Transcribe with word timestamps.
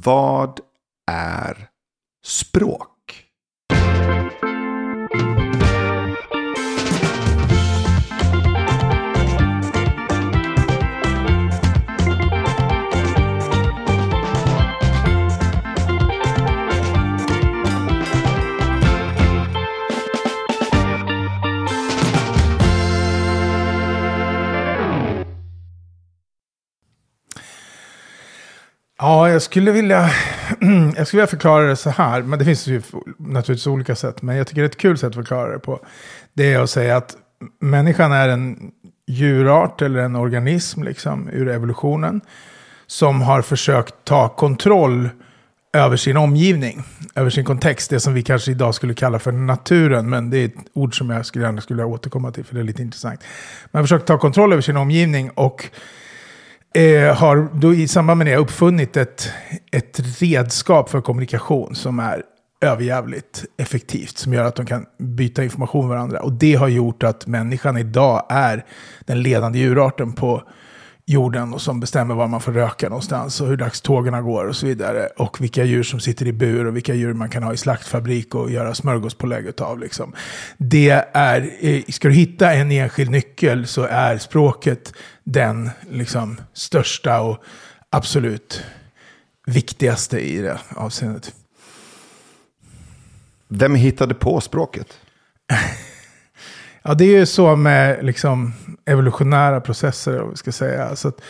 Vad 0.00 0.60
är 1.10 1.68
språk? 2.24 2.95
Ja, 28.98 29.30
jag 29.30 29.42
skulle 29.42 29.72
vilja, 29.72 30.00
jag 30.96 31.06
skulle 31.06 31.20
vilja 31.20 31.26
förklara 31.26 31.64
det 31.64 31.76
så 31.76 31.90
här. 31.90 32.22
Men 32.22 32.38
det 32.38 32.44
finns 32.44 32.66
ju 32.66 32.82
naturligtvis 33.18 33.66
olika 33.66 33.96
sätt. 33.96 34.22
Men 34.22 34.36
jag 34.36 34.46
tycker 34.46 34.62
det 34.62 34.66
är 34.66 34.70
ett 34.70 34.76
kul 34.76 34.98
sätt 34.98 35.08
att 35.08 35.14
förklara 35.14 35.52
det 35.52 35.58
på. 35.58 35.80
Det 36.34 36.52
är 36.52 36.60
att 36.60 36.70
säga 36.70 36.96
att 36.96 37.16
människan 37.60 38.12
är 38.12 38.28
en 38.28 38.70
djurart 39.06 39.82
eller 39.82 40.00
en 40.00 40.16
organism 40.16 40.82
liksom, 40.82 41.28
ur 41.28 41.48
evolutionen. 41.48 42.20
Som 42.86 43.22
har 43.22 43.42
försökt 43.42 43.94
ta 44.04 44.28
kontroll 44.28 45.08
över 45.72 45.96
sin 45.96 46.16
omgivning, 46.16 46.82
över 47.14 47.30
sin 47.30 47.44
kontext. 47.44 47.90
Det 47.90 48.00
som 48.00 48.14
vi 48.14 48.22
kanske 48.22 48.50
idag 48.50 48.74
skulle 48.74 48.94
kalla 48.94 49.18
för 49.18 49.32
naturen. 49.32 50.10
Men 50.10 50.30
det 50.30 50.38
är 50.38 50.44
ett 50.44 50.54
ord 50.72 50.98
som 50.98 51.10
jag 51.10 51.26
skulle 51.26 51.44
gärna 51.44 51.60
skulle 51.60 51.84
återkomma 51.84 52.30
till, 52.30 52.44
för 52.44 52.54
det 52.54 52.60
är 52.60 52.64
lite 52.64 52.82
intressant. 52.82 53.20
Man 53.70 53.80
har 53.80 53.84
försökt 53.84 54.06
ta 54.06 54.18
kontroll 54.18 54.52
över 54.52 54.62
sin 54.62 54.76
omgivning 54.76 55.30
och 55.30 55.70
eh, 56.76 57.14
har 57.14 57.48
då 57.52 57.74
i 57.74 57.88
samband 57.88 58.18
med 58.18 58.26
det 58.26 58.36
uppfunnit 58.36 58.96
ett, 58.96 59.30
ett 59.72 60.00
redskap 60.20 60.90
för 60.90 61.00
kommunikation 61.00 61.74
som 61.74 61.98
är 61.98 62.22
överjävligt 62.60 63.44
effektivt. 63.56 64.18
Som 64.18 64.32
gör 64.32 64.44
att 64.44 64.56
de 64.56 64.66
kan 64.66 64.86
byta 64.98 65.44
information 65.44 65.88
med 65.88 65.96
varandra. 65.96 66.20
Och 66.20 66.32
det 66.32 66.54
har 66.54 66.68
gjort 66.68 67.02
att 67.02 67.26
människan 67.26 67.76
idag 67.76 68.26
är 68.28 68.64
den 69.00 69.22
ledande 69.22 69.58
djurarten 69.58 70.12
på 70.12 70.42
jorden 71.08 71.54
och 71.54 71.62
som 71.62 71.80
bestämmer 71.80 72.14
var 72.14 72.28
man 72.28 72.40
får 72.40 72.52
röka 72.52 72.88
någonstans 72.88 73.40
och 73.40 73.46
hur 73.46 73.56
dagstågen 73.56 74.24
går 74.24 74.44
och 74.44 74.56
så 74.56 74.66
vidare. 74.66 75.06
Och 75.16 75.40
vilka 75.40 75.64
djur 75.64 75.82
som 75.82 76.00
sitter 76.00 76.26
i 76.26 76.32
bur 76.32 76.66
och 76.66 76.76
vilka 76.76 76.94
djur 76.94 77.12
man 77.12 77.28
kan 77.28 77.42
ha 77.42 77.52
i 77.52 77.56
slaktfabrik 77.56 78.34
och 78.34 78.50
göra 78.50 78.74
smörgåspålägg 78.74 79.60
av. 79.60 79.78
Liksom. 79.78 80.12
Det 80.58 81.04
är, 81.12 81.50
eh, 81.60 81.82
ska 81.88 82.08
du 82.08 82.14
hitta 82.14 82.52
en 82.52 82.72
enskild 82.72 83.10
nyckel 83.10 83.66
så 83.66 83.82
är 83.82 84.18
språket 84.18 84.92
den 85.24 85.70
liksom, 85.90 86.40
största 86.52 87.20
och 87.20 87.38
absolut 87.90 88.62
viktigaste 89.46 90.20
i 90.20 90.40
det 90.40 90.58
avseendet. 90.68 91.34
Vem 93.48 93.74
hittade 93.74 94.14
på 94.14 94.40
språket? 94.40 95.00
Ja, 96.88 96.94
det 96.94 97.04
är 97.04 97.18
ju 97.18 97.26
så 97.26 97.56
med 97.56 98.04
liksom, 98.04 98.52
evolutionära 98.84 99.60
processer, 99.60 100.22
om 100.22 100.30
vi 100.30 100.36
ska 100.36 100.52
säga. 100.52 100.96
Så 100.96 101.08
att 101.08 101.20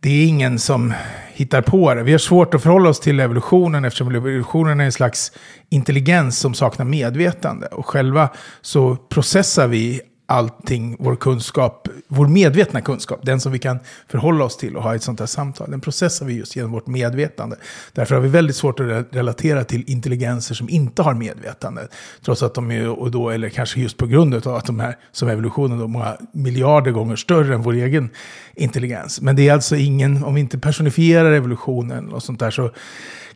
det 0.00 0.10
är 0.10 0.26
ingen 0.26 0.58
som 0.58 0.94
hittar 1.32 1.62
på 1.62 1.94
det. 1.94 2.02
Vi 2.02 2.12
har 2.12 2.18
svårt 2.18 2.54
att 2.54 2.62
förhålla 2.62 2.88
oss 2.88 3.00
till 3.00 3.20
evolutionen 3.20 3.84
eftersom 3.84 4.14
evolutionen 4.14 4.80
är 4.80 4.84
en 4.84 4.92
slags 4.92 5.32
intelligens 5.70 6.38
som 6.38 6.54
saknar 6.54 6.84
medvetande. 6.84 7.66
Och 7.66 7.86
själva 7.86 8.28
så 8.60 8.96
processar 8.96 9.68
vi 9.68 10.00
allting, 10.26 10.96
vår 10.98 11.16
kunskap, 11.16 11.88
vår 12.08 12.26
medvetna 12.26 12.80
kunskap, 12.80 13.20
den 13.22 13.40
som 13.40 13.52
vi 13.52 13.58
kan 13.58 13.78
förhålla 14.08 14.44
oss 14.44 14.56
till 14.56 14.76
och 14.76 14.82
ha 14.82 14.94
ett 14.94 15.02
sånt 15.02 15.20
här 15.20 15.26
samtal, 15.26 15.70
den 15.70 15.80
processar 15.80 16.26
vi 16.26 16.34
just 16.34 16.56
genom 16.56 16.72
vårt 16.72 16.86
medvetande. 16.86 17.56
Därför 17.92 18.14
har 18.14 18.22
vi 18.22 18.28
väldigt 18.28 18.56
svårt 18.56 18.80
att 18.80 19.06
relatera 19.10 19.64
till 19.64 19.84
intelligenser 19.86 20.54
som 20.54 20.68
inte 20.68 21.02
har 21.02 21.14
medvetande. 21.14 21.88
Trots 22.24 22.42
att 22.42 22.54
de 22.54 22.70
är, 22.70 22.88
och 22.88 23.10
då, 23.10 23.30
eller 23.30 23.48
kanske 23.48 23.80
just 23.80 23.96
på 23.96 24.06
grund 24.06 24.34
av 24.34 24.54
att 24.54 24.66
de 24.66 24.80
här, 24.80 24.96
som 25.12 25.28
evolutionen, 25.28 25.80
är 25.80 25.86
många 25.86 26.16
miljarder 26.32 26.90
gånger 26.90 27.16
större 27.16 27.54
än 27.54 27.62
vår 27.62 27.72
egen 27.72 28.10
intelligens. 28.54 29.20
Men 29.20 29.36
det 29.36 29.48
är 29.48 29.52
alltså 29.52 29.76
ingen, 29.76 30.24
om 30.24 30.34
vi 30.34 30.40
inte 30.40 30.58
personifierar 30.58 31.32
evolutionen 31.32 32.12
och 32.12 32.22
sånt 32.22 32.40
där 32.40 32.50
så 32.50 32.70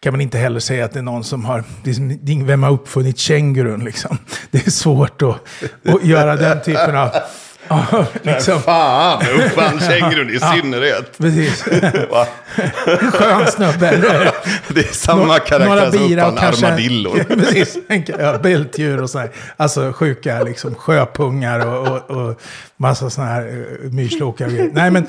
kan 0.01 0.13
man 0.13 0.21
inte 0.21 0.39
heller 0.39 0.61
säga 0.61 0.85
att 0.85 0.93
det 0.93 0.99
är 0.99 1.03
någon 1.03 1.25
som 1.25 1.45
har, 1.45 1.65
vem 2.45 2.63
har 2.63 2.71
uppfunnit 2.71 3.19
kängurun 3.19 3.85
liksom. 3.85 4.19
Det 4.51 4.67
är 4.67 4.71
svårt 4.71 5.23
att, 5.23 5.37
att 5.95 6.05
göra 6.05 6.37
den 6.37 6.63
typen 6.63 6.97
av... 6.97 7.11
Ja, 7.71 8.07
liksom. 8.23 8.61
Fan, 8.63 9.23
uppfann 9.39 9.81
kängurun 9.81 10.31
i 10.31 10.41
synnerhet. 10.41 11.19
Precis. 11.19 11.63
Skön 13.13 13.47
snubbe. 13.47 14.33
Det 14.69 14.81
är 14.81 14.95
samma 14.95 15.25
Nå 15.25 15.39
karaktär 15.39 15.91
som 15.91 16.13
uppfann 16.13 16.39
armadillor. 16.39 17.25
precis, 17.25 17.79
ja, 18.19 18.39
bältdjur 18.39 19.03
och 19.03 19.11
sådär. 19.11 19.31
Alltså 19.57 19.93
sjuka 19.93 20.43
liksom, 20.43 20.75
sjöpungar 20.75 21.67
och, 21.67 21.89
och, 21.89 22.11
och 22.11 22.41
massa 22.77 23.11
sådana 23.11 23.33
här 23.33 23.47
uh, 23.47 23.93
myrslokar. 23.93 24.71
Nej, 24.73 24.91
men 24.91 25.07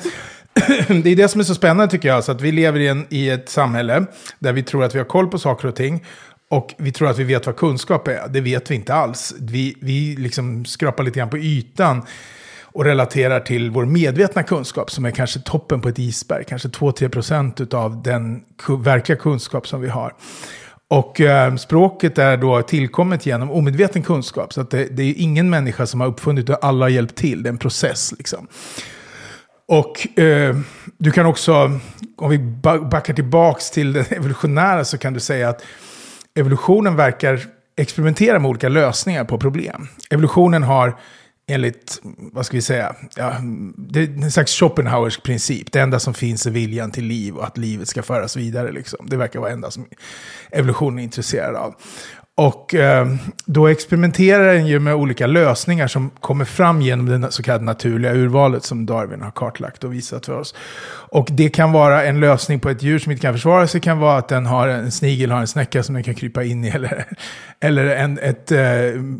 det 1.02 1.10
är 1.10 1.16
det 1.16 1.28
som 1.28 1.40
är 1.40 1.44
så 1.44 1.54
spännande 1.54 1.90
tycker 1.90 2.08
jag. 2.08 2.24
Så 2.24 2.32
att 2.32 2.40
vi 2.40 2.52
lever 2.52 2.80
i, 2.80 2.88
en, 2.88 3.06
i 3.08 3.30
ett 3.30 3.48
samhälle 3.48 4.06
där 4.38 4.52
vi 4.52 4.62
tror 4.62 4.84
att 4.84 4.94
vi 4.94 4.98
har 4.98 5.06
koll 5.06 5.28
på 5.28 5.38
saker 5.38 5.68
och 5.68 5.76
ting. 5.76 6.04
Och 6.48 6.74
vi 6.78 6.92
tror 6.92 7.10
att 7.10 7.18
vi 7.18 7.24
vet 7.24 7.46
vad 7.46 7.56
kunskap 7.56 8.08
är. 8.08 8.28
Det 8.28 8.40
vet 8.40 8.70
vi 8.70 8.74
inte 8.74 8.94
alls. 8.94 9.34
Vi, 9.40 9.76
vi 9.80 10.16
liksom 10.18 10.64
skrapar 10.64 11.04
lite 11.04 11.18
grann 11.18 11.30
på 11.30 11.38
ytan 11.38 12.02
och 12.72 12.84
relaterar 12.84 13.40
till 13.40 13.70
vår 13.70 13.84
medvetna 13.84 14.42
kunskap 14.42 14.90
som 14.90 15.04
är 15.04 15.10
kanske 15.10 15.40
toppen 15.40 15.80
på 15.80 15.88
ett 15.88 15.98
isberg. 15.98 16.44
Kanske 16.48 16.68
2-3% 16.68 17.74
av 17.74 18.02
den 18.02 18.42
verkliga 18.78 19.18
kunskap 19.18 19.68
som 19.68 19.80
vi 19.80 19.88
har. 19.88 20.14
Och 20.88 21.20
eh, 21.20 21.56
språket 21.56 22.18
är 22.18 22.36
då 22.36 22.62
tillkommet 22.62 23.26
genom 23.26 23.50
omedveten 23.50 24.02
kunskap. 24.02 24.52
Så 24.52 24.60
att 24.60 24.70
det, 24.70 24.84
det 24.84 25.02
är 25.02 25.14
ingen 25.16 25.50
människa 25.50 25.86
som 25.86 26.00
har 26.00 26.08
uppfunnit 26.08 26.46
det, 26.46 26.56
alla 26.56 26.84
har 26.84 26.90
hjälpt 26.90 27.16
till. 27.16 27.42
Det 27.42 27.48
är 27.48 27.52
en 27.52 27.58
process 27.58 28.14
liksom. 28.18 28.46
Och 29.70 30.18
eh, 30.18 30.56
du 30.98 31.10
kan 31.10 31.26
också, 31.26 31.80
om 32.16 32.30
vi 32.30 32.38
backar 32.90 33.14
tillbaks 33.14 33.70
till 33.70 33.92
det 33.92 34.12
evolutionära 34.12 34.84
så 34.84 34.98
kan 34.98 35.12
du 35.12 35.20
säga 35.20 35.48
att 35.48 35.64
evolutionen 36.34 36.96
verkar 36.96 37.40
experimentera 37.76 38.38
med 38.38 38.48
olika 38.48 38.68
lösningar 38.68 39.24
på 39.24 39.38
problem. 39.38 39.88
Evolutionen 40.10 40.62
har 40.62 40.96
enligt, 41.46 42.00
vad 42.32 42.46
ska 42.46 42.56
vi 42.56 42.62
säga, 42.62 42.94
ja, 43.16 43.34
det 43.76 44.00
är 44.00 44.08
en 44.08 44.30
slags 44.30 44.52
Schopenhauersk 44.60 45.22
princip. 45.22 45.72
Det 45.72 45.80
enda 45.80 45.98
som 45.98 46.14
finns 46.14 46.46
är 46.46 46.50
viljan 46.50 46.90
till 46.90 47.04
liv 47.04 47.36
och 47.36 47.44
att 47.44 47.58
livet 47.58 47.88
ska 47.88 48.02
föras 48.02 48.36
vidare. 48.36 48.72
Liksom. 48.72 49.06
Det 49.10 49.16
verkar 49.16 49.38
vara 49.38 49.48
det 49.48 49.54
enda 49.54 49.70
som 49.70 49.86
evolutionen 50.50 50.98
är 50.98 51.02
intresserad 51.02 51.56
av. 51.56 51.74
Och 52.40 52.74
eh, 52.74 53.06
då 53.44 53.68
experimenterar 53.68 54.54
den 54.54 54.66
ju 54.66 54.78
med 54.78 54.94
olika 54.94 55.26
lösningar 55.26 55.86
som 55.86 56.10
kommer 56.10 56.44
fram 56.44 56.82
genom 56.82 57.06
det 57.06 57.32
så 57.32 57.42
kallade 57.42 57.64
naturliga 57.64 58.14
urvalet 58.14 58.64
som 58.64 58.86
Darwin 58.86 59.22
har 59.22 59.30
kartlagt 59.30 59.84
och 59.84 59.94
visat 59.94 60.26
för 60.26 60.32
oss. 60.32 60.54
Och 61.12 61.28
det 61.30 61.48
kan 61.48 61.72
vara 61.72 62.04
en 62.04 62.20
lösning 62.20 62.60
på 62.60 62.70
ett 62.70 62.82
djur 62.82 62.98
som 62.98 63.12
inte 63.12 63.22
kan 63.22 63.34
försvara 63.34 63.66
sig, 63.66 63.80
kan 63.80 63.98
vara 63.98 64.18
att 64.18 64.28
den 64.28 64.46
har 64.46 64.68
en 64.68 64.92
snigel, 64.92 65.30
har 65.30 65.40
en 65.40 65.46
snäcka 65.46 65.82
som 65.82 65.94
den 65.94 66.04
kan 66.04 66.14
krypa 66.14 66.44
in 66.44 66.64
i, 66.64 66.68
eller, 66.74 67.04
eller 67.60 67.86
en, 67.86 68.18
ett, 68.18 68.52
eh, 68.52 68.60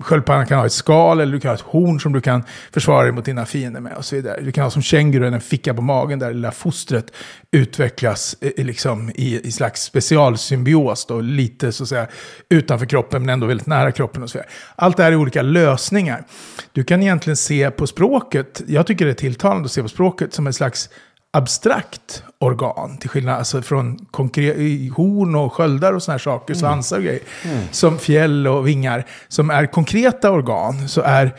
sköldpaddan 0.00 0.47
kan 0.47 0.58
ha 0.58 0.66
ett 0.66 0.72
skal, 0.72 1.20
eller 1.20 1.32
du 1.32 1.41
kan 1.41 1.48
ha 1.48 1.54
ett 1.54 1.60
horn 1.60 2.00
som 2.00 2.12
du 2.12 2.20
kan 2.20 2.42
försvara 2.72 3.02
dig 3.02 3.12
mot 3.12 3.25
dina 3.25 3.47
fiender 3.47 3.81
med 3.81 3.92
och 3.97 4.04
så 4.04 4.16
vidare. 4.16 4.41
Du 4.41 4.52
kan 4.52 4.64
ha 4.64 4.70
som 4.70 4.82
kängurun 4.82 5.34
en 5.34 5.41
ficka 5.41 5.75
på 5.75 5.82
magen 5.82 6.19
där 6.19 6.26
det 6.26 6.34
lilla 6.34 6.52
fostret 6.52 7.06
utvecklas 7.50 8.37
eh, 8.41 8.64
liksom, 8.64 9.10
i, 9.14 9.41
i 9.48 9.52
slags 9.52 9.82
specialsymbios, 9.82 11.06
då, 11.06 11.20
lite 11.20 11.72
så 11.72 11.82
att 11.82 11.88
säga 11.88 12.06
utanför 12.48 12.87
kroppen 12.87 13.09
men 13.19 13.28
ändå 13.28 13.47
väldigt 13.47 13.66
nära 13.66 13.93
kroppen 13.93 14.22
och 14.22 14.31
så 14.31 14.38
vidare. 14.38 14.50
Allt 14.76 14.97
det 14.97 15.03
här 15.03 15.12
är 15.12 15.16
olika 15.16 15.43
lösningar. 15.43 16.25
Du 16.72 16.84
kan 16.84 17.03
egentligen 17.03 17.37
se 17.37 17.71
på 17.71 17.87
språket, 17.87 18.62
jag 18.66 18.87
tycker 18.87 19.04
det 19.04 19.10
är 19.10 19.15
tilltalande 19.15 19.65
att 19.65 19.72
se 19.72 19.82
på 19.82 19.88
språket 19.88 20.34
som 20.34 20.47
en 20.47 20.53
slags 20.53 20.88
abstrakt 21.32 22.22
organ. 22.38 22.99
Till 22.99 23.10
skillnad 23.10 23.38
alltså 23.38 23.62
från 23.62 24.06
horn 24.97 25.34
och 25.34 25.53
sköldar 25.53 25.93
och 25.93 26.02
sådana 26.02 26.14
här 26.14 26.19
saker, 26.19 26.55
mm. 26.55 26.61
svansar 26.61 26.96
och 26.96 27.02
grejer. 27.02 27.23
Mm. 27.44 27.62
Som 27.70 27.99
fjäll 27.99 28.46
och 28.46 28.69
vingar. 28.69 29.06
Som 29.29 29.50
är 29.50 29.67
konkreta 29.67 30.31
organ 30.31 30.88
så 30.88 31.00
är 31.00 31.34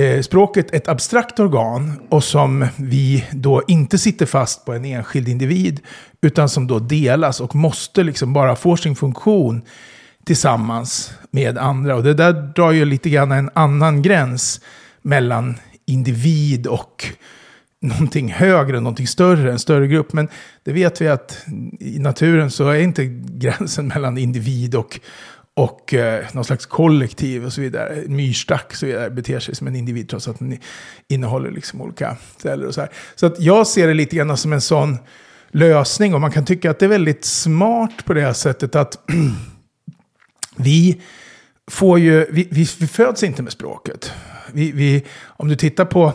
eh, 0.00 0.20
språket 0.20 0.74
ett 0.74 0.88
abstrakt 0.88 1.40
organ. 1.40 2.00
Och 2.08 2.24
som 2.24 2.66
vi 2.76 3.24
då 3.32 3.62
inte 3.68 3.98
sitter 3.98 4.26
fast 4.26 4.64
på 4.64 4.72
en 4.72 4.84
enskild 4.84 5.28
individ. 5.28 5.80
Utan 6.22 6.48
som 6.48 6.66
då 6.66 6.78
delas 6.78 7.40
och 7.40 7.54
måste 7.54 8.02
liksom 8.02 8.32
bara 8.32 8.56
få 8.56 8.76
sin 8.76 8.96
funktion 8.96 9.62
tillsammans 10.24 11.12
med 11.30 11.58
andra. 11.58 11.96
Och 11.96 12.02
det 12.02 12.14
där 12.14 12.32
drar 12.32 12.72
ju 12.72 12.84
lite 12.84 13.10
grann 13.10 13.32
en 13.32 13.50
annan 13.54 14.02
gräns 14.02 14.60
mellan 15.02 15.56
individ 15.86 16.66
och 16.66 17.06
någonting 17.80 18.32
högre, 18.32 18.80
någonting 18.80 19.06
större, 19.06 19.52
en 19.52 19.58
större 19.58 19.86
grupp. 19.86 20.12
Men 20.12 20.28
det 20.62 20.72
vet 20.72 21.00
vi 21.00 21.08
att 21.08 21.44
i 21.80 21.98
naturen 21.98 22.50
så 22.50 22.68
är 22.68 22.80
inte 22.80 23.04
gränsen 23.22 23.88
mellan 23.88 24.18
individ 24.18 24.74
och, 24.74 25.00
och 25.54 25.94
eh, 25.94 26.24
någon 26.32 26.44
slags 26.44 26.66
kollektiv 26.66 27.44
och 27.44 27.52
så 27.52 27.60
vidare. 27.60 28.02
Myrstack 28.06 28.66
och 28.66 28.76
så 28.76 28.86
vidare 28.86 29.10
beter 29.10 29.40
sig 29.40 29.54
som 29.54 29.66
en 29.66 29.76
individ 29.76 30.08
trots 30.08 30.28
att 30.28 30.38
den 30.38 30.58
innehåller 31.08 31.50
liksom 31.50 31.80
olika 31.80 32.16
celler 32.36 32.66
och 32.66 32.74
så 32.74 32.80
här. 32.80 32.90
Så 33.14 33.26
att 33.26 33.40
jag 33.40 33.66
ser 33.66 33.86
det 33.86 33.94
lite 33.94 34.16
grann 34.16 34.36
som 34.36 34.52
en 34.52 34.60
sån 34.60 34.98
lösning. 35.50 36.14
Och 36.14 36.20
man 36.20 36.32
kan 36.32 36.44
tycka 36.44 36.70
att 36.70 36.78
det 36.78 36.86
är 36.86 36.88
väldigt 36.88 37.24
smart 37.24 38.04
på 38.04 38.14
det 38.14 38.20
här 38.20 38.32
sättet 38.32 38.74
att 38.76 38.98
vi 40.62 41.00
får 41.70 41.98
ju, 41.98 42.26
vi, 42.30 42.48
vi, 42.50 42.68
vi 42.78 42.86
föds 42.86 43.22
inte 43.22 43.42
med 43.42 43.52
språket. 43.52 44.12
Vi, 44.52 44.72
vi, 44.72 45.04
om 45.26 45.48
du 45.48 45.56
tittar 45.56 45.84
på 45.84 46.12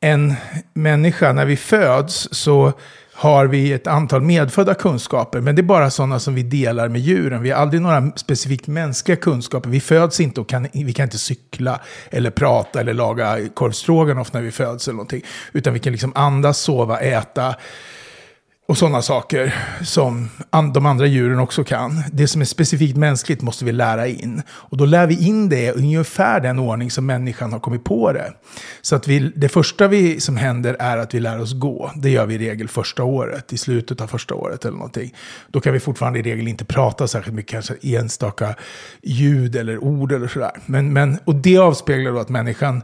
en 0.00 0.34
människa 0.74 1.32
när 1.32 1.44
vi 1.44 1.56
föds 1.56 2.28
så 2.32 2.72
har 3.20 3.46
vi 3.46 3.72
ett 3.72 3.86
antal 3.86 4.22
medfödda 4.22 4.74
kunskaper, 4.74 5.40
men 5.40 5.54
det 5.54 5.60
är 5.60 5.64
bara 5.64 5.90
sådana 5.90 6.20
som 6.20 6.34
vi 6.34 6.42
delar 6.42 6.88
med 6.88 7.00
djuren. 7.00 7.42
Vi 7.42 7.50
har 7.50 7.62
aldrig 7.62 7.82
några 7.82 8.12
specifikt 8.16 8.66
mänskliga 8.66 9.16
kunskaper. 9.16 9.70
Vi 9.70 9.80
föds 9.80 10.20
inte 10.20 10.40
och 10.40 10.48
kan, 10.48 10.68
vi 10.72 10.92
kan 10.92 11.04
inte 11.04 11.18
cykla 11.18 11.80
eller 12.10 12.30
prata 12.30 12.80
eller 12.80 12.94
laga 12.94 13.48
korvstroganoff 13.54 14.32
när 14.32 14.40
vi 14.40 14.50
föds 14.50 14.88
eller 14.88 14.96
någonting. 14.96 15.22
Utan 15.52 15.72
vi 15.72 15.78
kan 15.78 15.92
liksom 15.92 16.12
andas, 16.14 16.58
sova, 16.58 16.98
äta, 17.00 17.54
och 18.70 18.78
sådana 18.78 19.02
saker 19.02 19.54
som 19.82 20.28
de 20.74 20.86
andra 20.86 21.06
djuren 21.06 21.38
också 21.38 21.64
kan. 21.64 22.02
Det 22.12 22.28
som 22.28 22.40
är 22.40 22.44
specifikt 22.44 22.96
mänskligt 22.96 23.42
måste 23.42 23.64
vi 23.64 23.72
lära 23.72 24.06
in. 24.06 24.42
Och 24.50 24.76
då 24.76 24.84
lär 24.84 25.06
vi 25.06 25.26
in 25.26 25.48
det 25.48 25.64
i 25.64 25.70
ungefär 25.70 26.40
den 26.40 26.58
ordning 26.58 26.90
som 26.90 27.06
människan 27.06 27.52
har 27.52 27.60
kommit 27.60 27.84
på 27.84 28.12
det. 28.12 28.32
Så 28.82 28.96
att 28.96 29.08
vi, 29.08 29.32
det 29.36 29.48
första 29.48 29.88
vi, 29.88 30.20
som 30.20 30.36
händer 30.36 30.76
är 30.78 30.98
att 30.98 31.14
vi 31.14 31.20
lär 31.20 31.40
oss 31.40 31.52
gå. 31.52 31.90
Det 31.96 32.10
gör 32.10 32.26
vi 32.26 32.34
i 32.34 32.38
regel 32.38 32.68
första 32.68 33.04
året, 33.04 33.52
i 33.52 33.58
slutet 33.58 34.00
av 34.00 34.06
första 34.06 34.34
året 34.34 34.64
eller 34.64 34.76
någonting. 34.76 35.14
Då 35.48 35.60
kan 35.60 35.72
vi 35.72 35.80
fortfarande 35.80 36.18
i 36.18 36.22
regel 36.22 36.48
inte 36.48 36.64
prata 36.64 37.08
särskilt 37.08 37.36
mycket, 37.36 37.52
kanske 37.52 37.74
enstaka 37.82 38.54
ljud 39.02 39.56
eller 39.56 39.78
ord 39.78 40.12
eller 40.12 40.28
sådär. 40.28 40.52
Men, 40.66 40.92
men, 40.92 41.18
och 41.24 41.34
det 41.34 41.58
avspeglar 41.58 42.12
då 42.12 42.18
att 42.18 42.28
människan 42.28 42.82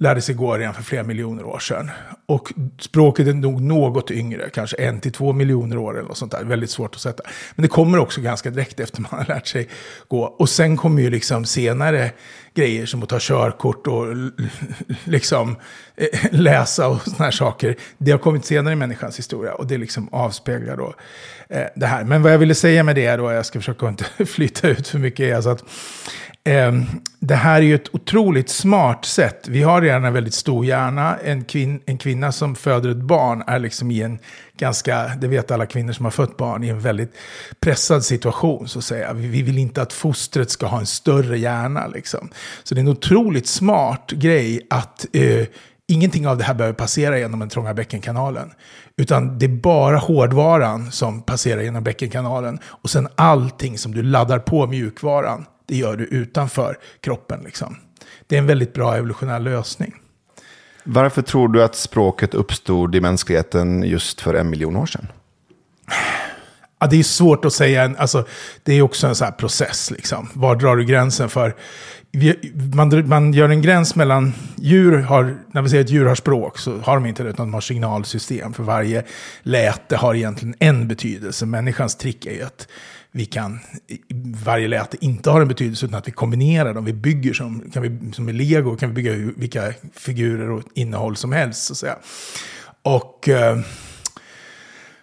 lärde 0.00 0.20
sig 0.20 0.34
gå 0.34 0.56
redan 0.56 0.74
för 0.74 0.82
flera 0.82 1.02
miljoner 1.02 1.44
år 1.44 1.58
sedan. 1.58 1.90
Och 2.26 2.52
språket 2.80 3.26
är 3.26 3.32
nog 3.32 3.60
något 3.60 4.10
yngre, 4.10 4.50
kanske 4.50 4.76
en 4.76 5.00
till 5.00 5.12
två 5.12 5.32
miljoner 5.32 5.78
år 5.78 5.98
eller 5.98 6.08
något 6.08 6.18
sånt 6.18 6.32
där. 6.32 6.44
Väldigt 6.44 6.70
svårt 6.70 6.94
att 6.94 7.00
sätta. 7.00 7.22
Men 7.54 7.62
det 7.62 7.68
kommer 7.68 7.98
också 7.98 8.20
ganska 8.20 8.50
direkt 8.50 8.80
efter 8.80 9.00
man 9.00 9.10
har 9.10 9.26
lärt 9.34 9.46
sig 9.46 9.68
gå. 10.08 10.22
Och 10.22 10.48
sen 10.48 10.76
kommer 10.76 11.02
ju 11.02 11.10
liksom 11.10 11.44
senare 11.44 12.10
grejer 12.54 12.86
som 12.86 13.02
att 13.02 13.08
ta 13.08 13.18
körkort 13.20 13.86
och 13.86 14.06
liksom 15.04 15.56
eh, 15.96 16.06
läsa 16.30 16.88
och 16.88 17.02
sådana 17.02 17.24
här 17.24 17.30
saker. 17.30 17.76
Det 17.98 18.10
har 18.10 18.18
kommit 18.18 18.44
senare 18.44 18.72
i 18.72 18.76
människans 18.76 19.18
historia 19.18 19.54
och 19.54 19.66
det 19.66 19.78
liksom 19.78 20.08
avspeglar 20.12 20.76
då 20.76 20.94
eh, 21.48 21.66
det 21.76 21.86
här. 21.86 22.04
Men 22.04 22.22
vad 22.22 22.32
jag 22.32 22.38
ville 22.38 22.54
säga 22.54 22.82
med 22.82 22.96
det 22.96 23.16
då, 23.16 23.32
jag 23.32 23.46
ska 23.46 23.58
försöka 23.58 23.88
inte 23.88 24.04
flytta 24.26 24.68
ut 24.68 24.88
för 24.88 24.98
mycket, 24.98 25.20
är 25.20 25.34
alltså 25.34 25.50
att 25.50 25.64
Ehm, 26.48 26.84
det 27.20 27.34
här 27.34 27.56
är 27.56 27.64
ju 27.64 27.74
ett 27.74 27.94
otroligt 27.94 28.48
smart 28.48 29.04
sätt. 29.04 29.48
Vi 29.48 29.62
har 29.62 29.80
redan 29.80 30.04
en 30.04 30.12
väldigt 30.12 30.34
stor 30.34 30.64
hjärna. 30.64 31.16
En, 31.24 31.44
kvin 31.44 31.80
en 31.86 31.98
kvinna 31.98 32.32
som 32.32 32.54
föder 32.54 32.90
ett 32.90 32.96
barn 32.96 33.42
är 33.46 33.58
liksom 33.58 33.90
i 33.90 34.02
en 34.02 34.18
ganska, 34.58 35.08
det 35.20 35.28
vet 35.28 35.50
alla 35.50 35.66
kvinnor 35.66 35.92
som 35.92 36.04
har 36.04 36.10
fött 36.10 36.36
barn, 36.36 36.64
i 36.64 36.68
en 36.68 36.80
väldigt 36.80 37.12
pressad 37.60 38.04
situation 38.04 38.68
så 38.68 38.78
att 38.78 38.84
säga. 38.84 39.12
Vi, 39.12 39.28
vi 39.28 39.42
vill 39.42 39.58
inte 39.58 39.82
att 39.82 39.92
fostret 39.92 40.50
ska 40.50 40.66
ha 40.66 40.78
en 40.78 40.86
större 40.86 41.38
hjärna 41.38 41.86
liksom. 41.86 42.28
Så 42.62 42.74
det 42.74 42.78
är 42.78 42.82
en 42.82 42.88
otroligt 42.88 43.46
smart 43.46 44.10
grej 44.10 44.60
att 44.70 45.06
eh, 45.12 45.46
ingenting 45.86 46.28
av 46.28 46.38
det 46.38 46.44
här 46.44 46.54
behöver 46.54 46.74
passera 46.74 47.18
genom 47.18 47.40
den 47.40 47.48
trånga 47.48 47.74
bäckenkanalen. 47.74 48.50
Utan 48.96 49.38
det 49.38 49.46
är 49.46 49.60
bara 49.60 49.98
hårdvaran 49.98 50.92
som 50.92 51.22
passerar 51.22 51.62
genom 51.62 51.84
bäckenkanalen. 51.84 52.58
Och 52.64 52.90
sen 52.90 53.08
allting 53.14 53.78
som 53.78 53.94
du 53.94 54.02
laddar 54.02 54.38
på 54.38 54.66
mjukvaran 54.66 55.46
det 55.68 55.76
gör 55.76 55.96
du 55.96 56.04
utanför 56.04 56.78
kroppen. 57.00 57.40
Liksom. 57.44 57.76
Det 58.26 58.34
är 58.34 58.38
en 58.38 58.46
väldigt 58.46 58.72
bra 58.72 58.96
evolutionär 58.96 59.40
lösning. 59.40 59.94
Varför 60.84 61.22
tror 61.22 61.48
du 61.48 61.62
att 61.62 61.74
språket 61.74 62.34
uppstod 62.34 62.94
i 62.94 63.00
mänskligheten 63.00 63.82
just 63.82 64.20
för 64.20 64.34
en 64.34 64.50
miljon 64.50 64.76
år 64.76 64.86
sedan? 64.86 65.06
Ja, 66.80 66.86
det 66.86 66.96
är 66.98 67.02
svårt 67.02 67.44
att 67.44 67.52
säga. 67.52 67.94
Alltså, 67.98 68.26
det 68.62 68.74
är 68.74 68.82
också 68.82 69.06
en 69.06 69.14
sån 69.14 69.32
process. 69.32 69.90
Liksom. 69.90 70.28
Var 70.32 70.56
drar 70.56 70.76
du 70.76 70.84
gränsen 70.84 71.28
för? 71.28 71.56
Man, 72.74 73.08
man 73.08 73.32
gör 73.32 73.48
en 73.48 73.62
gräns 73.62 73.94
mellan 73.94 74.34
djur, 74.56 74.98
har, 74.98 75.36
när 75.52 75.62
vi 75.62 75.68
säger 75.68 75.84
att 75.84 75.90
djur 75.90 76.06
har 76.06 76.14
språk 76.14 76.58
så 76.58 76.78
har 76.78 76.94
de 76.94 77.06
inte 77.06 77.22
det, 77.22 77.30
utan 77.30 77.46
de 77.46 77.54
har 77.54 77.60
signalsystem. 77.60 78.52
För 78.52 78.62
varje 78.62 79.04
läte 79.42 79.96
har 79.96 80.14
egentligen 80.14 80.54
en 80.58 80.88
betydelse. 80.88 81.46
Människans 81.46 81.96
trick 81.96 82.26
är 82.26 82.32
ju 82.32 82.42
att 82.42 82.68
vi 83.18 83.26
kan, 83.26 83.58
varje 84.44 84.68
läte 84.68 84.96
inte 85.00 85.30
har 85.30 85.40
en 85.40 85.48
betydelse 85.48 85.86
utan 85.86 85.98
att 85.98 86.08
vi 86.08 86.12
kombinerar 86.12 86.74
dem. 86.74 86.84
Vi 86.84 86.92
bygger 86.92 87.32
som, 87.32 87.70
kan 87.70 87.82
vi, 87.82 88.12
som 88.12 88.24
med 88.24 88.34
lego, 88.34 88.76
kan 88.76 88.88
vi 88.88 88.94
bygga 88.94 89.32
vilka 89.36 89.72
figurer 89.92 90.50
och 90.50 90.62
innehåll 90.74 91.16
som 91.16 91.32
helst. 91.32 91.64
Så 91.64 91.72
att 91.72 91.76
säga. 91.76 91.96
Och 92.82 93.28
eh, 93.28 93.58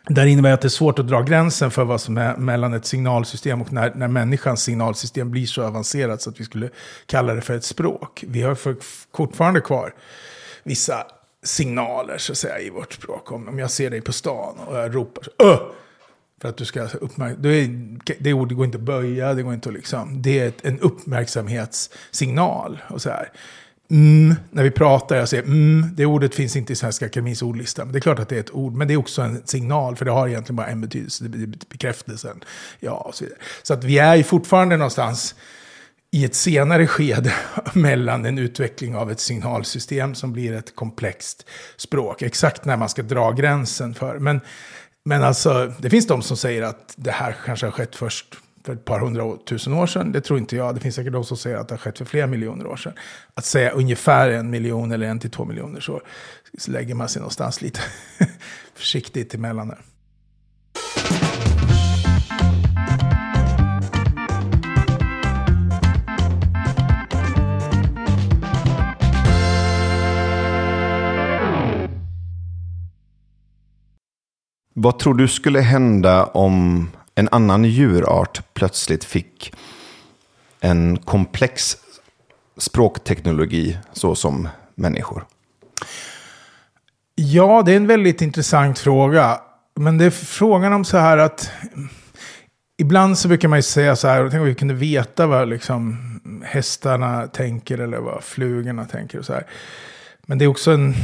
där 0.07 0.25
innebär 0.25 0.51
att 0.51 0.61
det 0.61 0.67
är 0.67 0.69
svårt 0.69 0.99
att 0.99 1.07
dra 1.07 1.21
gränsen 1.21 1.71
för 1.71 1.83
vad 1.83 2.01
som 2.01 2.17
är 2.17 2.35
mellan 2.35 2.73
ett 2.73 2.85
signalsystem 2.85 3.61
och 3.61 3.73
när, 3.73 3.95
när 3.95 4.07
människans 4.07 4.63
signalsystem 4.63 5.31
blir 5.31 5.45
så 5.45 5.63
avancerat 5.63 6.21
så 6.21 6.29
att 6.29 6.39
vi 6.39 6.43
skulle 6.43 6.69
kalla 7.05 7.33
det 7.33 7.41
för 7.41 7.55
ett 7.55 7.65
språk. 7.65 8.23
Vi 8.27 8.41
har 8.41 8.55
för, 8.55 8.75
fortfarande 9.15 9.61
kvar 9.61 9.93
vissa 10.63 11.05
signaler 11.43 12.17
så 12.17 12.31
att 12.31 12.37
säga 12.37 12.59
i 12.59 12.69
vårt 12.69 12.93
språk. 12.93 13.31
Om, 13.31 13.47
om 13.47 13.59
jag 13.59 13.71
ser 13.71 13.89
dig 13.89 14.01
på 14.01 14.13
stan 14.13 14.55
och 14.67 14.77
jag 14.77 14.95
ropar 14.95 15.23
så, 15.23 15.71
för 16.41 16.49
att 16.49 16.57
du 16.57 16.65
ska 16.65 16.81
alltså 16.81 16.97
uppmärksamma. 16.97 17.41
Det, 17.41 17.67
det 18.19 18.33
ordet 18.33 18.57
går 18.57 18.65
inte 18.65 18.77
att 18.77 18.83
böja, 18.83 19.33
det 19.33 19.43
går 19.43 19.53
inte 19.53 19.69
att 19.69 19.75
liksom. 19.75 20.21
Det 20.21 20.39
är 20.39 20.47
ett, 20.47 20.65
en 20.65 20.79
uppmärksamhetssignal. 20.79 22.81
Och 22.89 23.01
så 23.01 23.09
här. 23.09 23.31
Mm, 23.89 24.35
när 24.51 24.63
vi 24.63 24.71
pratar, 24.71 25.15
jag 25.15 25.29
säger 25.29 25.43
mm, 25.43 25.89
det 25.93 26.05
ordet 26.05 26.35
finns 26.35 26.55
inte 26.55 26.73
i 26.73 26.75
Svenska 26.75 27.05
Akademins 27.05 27.41
ordlista. 27.41 27.85
Men 27.85 27.91
det 27.91 27.99
är 27.99 28.01
klart 28.01 28.19
att 28.19 28.29
det 28.29 28.35
är 28.35 28.39
ett 28.39 28.53
ord, 28.53 28.73
men 28.73 28.87
det 28.87 28.93
är 28.93 28.97
också 28.97 29.21
en 29.21 29.47
signal, 29.47 29.95
för 29.95 30.05
det 30.05 30.11
har 30.11 30.27
egentligen 30.27 30.55
bara 30.55 30.67
en 30.67 30.81
betydelse, 30.81 31.23
det 31.23 31.43
är 31.43 31.47
bekräftelsen. 31.69 32.43
Ja, 32.79 32.91
och 32.91 33.15
så 33.15 33.23
vidare. 33.23 33.39
Så 33.63 33.73
att 33.73 33.83
vi 33.83 33.97
är 33.97 34.15
ju 34.15 34.23
fortfarande 34.23 34.77
någonstans 34.77 35.35
i 36.11 36.25
ett 36.25 36.35
senare 36.35 36.87
skede 36.87 37.33
mellan 37.73 38.25
en 38.25 38.37
utveckling 38.37 38.95
av 38.95 39.11
ett 39.11 39.19
signalsystem 39.19 40.15
som 40.15 40.33
blir 40.33 40.53
ett 40.53 40.75
komplext 40.75 41.45
språk. 41.77 42.21
Exakt 42.21 42.65
när 42.65 42.77
man 42.77 42.89
ska 42.89 43.03
dra 43.03 43.31
gränsen 43.31 43.93
för. 43.93 44.19
Men 44.19 44.41
men 45.05 45.23
alltså, 45.23 45.73
det 45.79 45.89
finns 45.89 46.07
de 46.07 46.21
som 46.21 46.37
säger 46.37 46.61
att 46.61 46.93
det 46.95 47.11
här 47.11 47.35
kanske 47.45 47.65
har 47.65 47.71
skett 47.71 47.95
först 47.95 48.35
för 48.65 48.73
ett 48.73 48.85
par 48.85 48.99
hundratusen 48.99 49.73
år 49.73 49.87
sedan. 49.87 50.11
Det 50.11 50.21
tror 50.21 50.39
inte 50.39 50.55
jag. 50.55 50.75
Det 50.75 50.81
finns 50.81 50.95
säkert 50.95 51.13
de 51.13 51.23
som 51.23 51.37
säger 51.37 51.57
att 51.57 51.67
det 51.67 51.73
har 51.73 51.77
skett 51.79 51.97
för 51.97 52.05
flera 52.05 52.27
miljoner 52.27 52.67
år 52.67 52.75
sedan. 52.75 52.93
Att 53.33 53.45
säga 53.45 53.69
ungefär 53.69 54.29
en 54.29 54.49
miljon 54.49 54.91
eller 54.91 55.07
en 55.07 55.19
till 55.19 55.31
två 55.31 55.45
miljoner 55.45 55.79
så, 55.79 56.01
så 56.57 56.71
lägger 56.71 56.95
man 56.95 57.09
sig 57.09 57.19
någonstans 57.19 57.61
lite 57.61 57.79
försiktigt 58.75 59.33
emellan 59.33 59.67
där. 59.67 59.81
Vad 74.77 74.99
tror 74.99 75.13
du 75.13 75.27
skulle 75.27 75.59
hända 75.59 76.25
om 76.25 76.89
en 77.15 77.29
annan 77.31 77.65
djurart 77.65 78.41
plötsligt 78.53 79.03
fick 79.03 79.53
en 80.59 80.97
komplex 80.97 81.77
språkteknologi 82.57 83.77
så 83.93 84.15
som 84.15 84.47
människor? 84.75 85.25
Ja, 87.15 87.63
det 87.65 87.71
är 87.71 87.75
en 87.75 87.87
väldigt 87.87 88.21
intressant 88.21 88.79
fråga. 88.79 89.39
Men 89.75 89.97
det 89.97 90.05
är 90.05 90.09
frågan 90.09 90.73
om 90.73 90.85
så 90.85 90.97
här 90.97 91.17
att 91.17 91.51
ibland 92.77 93.17
så 93.17 93.27
brukar 93.27 93.47
man 93.47 93.59
ju 93.59 93.63
säga 93.63 93.95
så 93.95 94.07
här, 94.07 94.29
tänk 94.29 94.41
om 94.41 94.47
vi 94.47 94.55
kunde 94.55 94.73
veta 94.73 95.27
vad 95.27 95.49
liksom 95.49 95.97
hästarna 96.45 97.27
tänker 97.27 97.77
eller 97.77 97.97
vad 97.97 98.23
flugorna 98.23 98.85
tänker 98.85 99.19
och 99.19 99.25
så 99.25 99.33
här. 99.33 99.47
Men 100.25 100.37
det 100.37 100.45
är 100.45 100.49
också 100.49 100.71
en, 100.71 100.95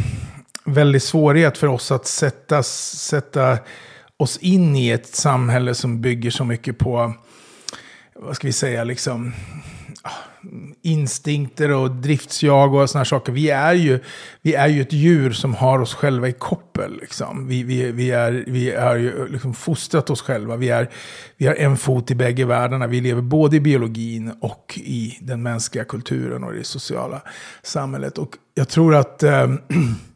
väldig 0.65 1.01
svårighet 1.01 1.57
för 1.57 1.67
oss 1.67 1.91
att 1.91 2.07
sätta, 2.07 2.63
sätta 2.63 3.57
oss 4.17 4.37
in 4.37 4.75
i 4.75 4.89
ett 4.89 5.15
samhälle 5.15 5.75
som 5.75 6.01
bygger 6.01 6.31
så 6.31 6.45
mycket 6.45 6.77
på, 6.77 7.13
vad 8.15 8.35
ska 8.35 8.47
vi 8.47 8.53
säga, 8.53 8.83
liksom 8.83 9.33
ah, 10.01 10.09
instinkter 10.81 11.71
och 11.71 11.91
driftsjag 11.91 12.73
och 12.73 12.89
sådana 12.89 13.05
saker. 13.05 13.31
Vi 13.31 13.49
är, 13.49 13.73
ju, 13.73 13.99
vi 14.41 14.53
är 14.53 14.67
ju 14.67 14.81
ett 14.81 14.93
djur 14.93 15.31
som 15.31 15.53
har 15.53 15.79
oss 15.79 15.93
själva 15.93 16.27
i 16.27 16.31
koppel. 16.31 16.97
Liksom. 17.01 17.47
Vi, 17.47 17.63
vi, 17.63 17.91
vi, 17.91 18.11
är, 18.11 18.43
vi 18.47 18.71
är 18.71 18.95
ju 18.95 19.27
liksom 19.27 19.53
fostrat 19.53 20.09
oss 20.09 20.21
själva. 20.21 20.55
Vi, 20.55 20.69
är, 20.69 20.89
vi 21.37 21.47
har 21.47 21.55
en 21.55 21.77
fot 21.77 22.11
i 22.11 22.15
bägge 22.15 22.45
världarna. 22.45 22.87
Vi 22.87 23.01
lever 23.01 23.21
både 23.21 23.57
i 23.57 23.59
biologin 23.59 24.31
och 24.41 24.79
i 24.83 25.17
den 25.21 25.43
mänskliga 25.43 25.83
kulturen 25.83 26.43
och 26.43 26.53
det 26.53 26.63
sociala 26.63 27.21
samhället. 27.63 28.17
Och 28.17 28.35
jag 28.53 28.69
tror 28.69 28.95
att 28.95 29.23
äh, 29.23 29.47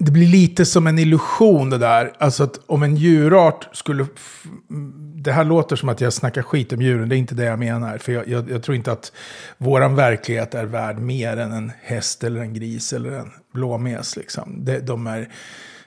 det 0.00 0.10
blir 0.10 0.26
lite 0.26 0.66
som 0.66 0.86
en 0.86 0.98
illusion 0.98 1.70
det 1.70 1.78
där. 1.78 2.12
Alltså 2.18 2.42
att 2.42 2.60
om 2.66 2.82
en 2.82 2.96
djurart 2.96 3.68
skulle... 3.72 4.06
Det 5.14 5.32
här 5.32 5.44
låter 5.44 5.76
som 5.76 5.88
att 5.88 6.00
jag 6.00 6.12
snackar 6.12 6.42
skit 6.42 6.72
om 6.72 6.82
djuren, 6.82 7.08
det 7.08 7.16
är 7.16 7.18
inte 7.18 7.34
det 7.34 7.44
jag 7.44 7.58
menar. 7.58 7.98
För 7.98 8.12
jag, 8.12 8.28
jag, 8.28 8.50
jag 8.50 8.62
tror 8.62 8.76
inte 8.76 8.92
att 8.92 9.12
våran 9.58 9.94
verklighet 9.94 10.54
är 10.54 10.64
värd 10.64 10.98
mer 10.98 11.36
än 11.36 11.52
en 11.52 11.72
häst 11.82 12.24
eller 12.24 12.40
en 12.40 12.54
gris 12.54 12.92
eller 12.92 13.12
en 13.12 13.30
blåmes. 13.54 14.16
Liksom. 14.16 14.64
De, 14.64 14.78
de 14.78 15.06
är, 15.06 15.28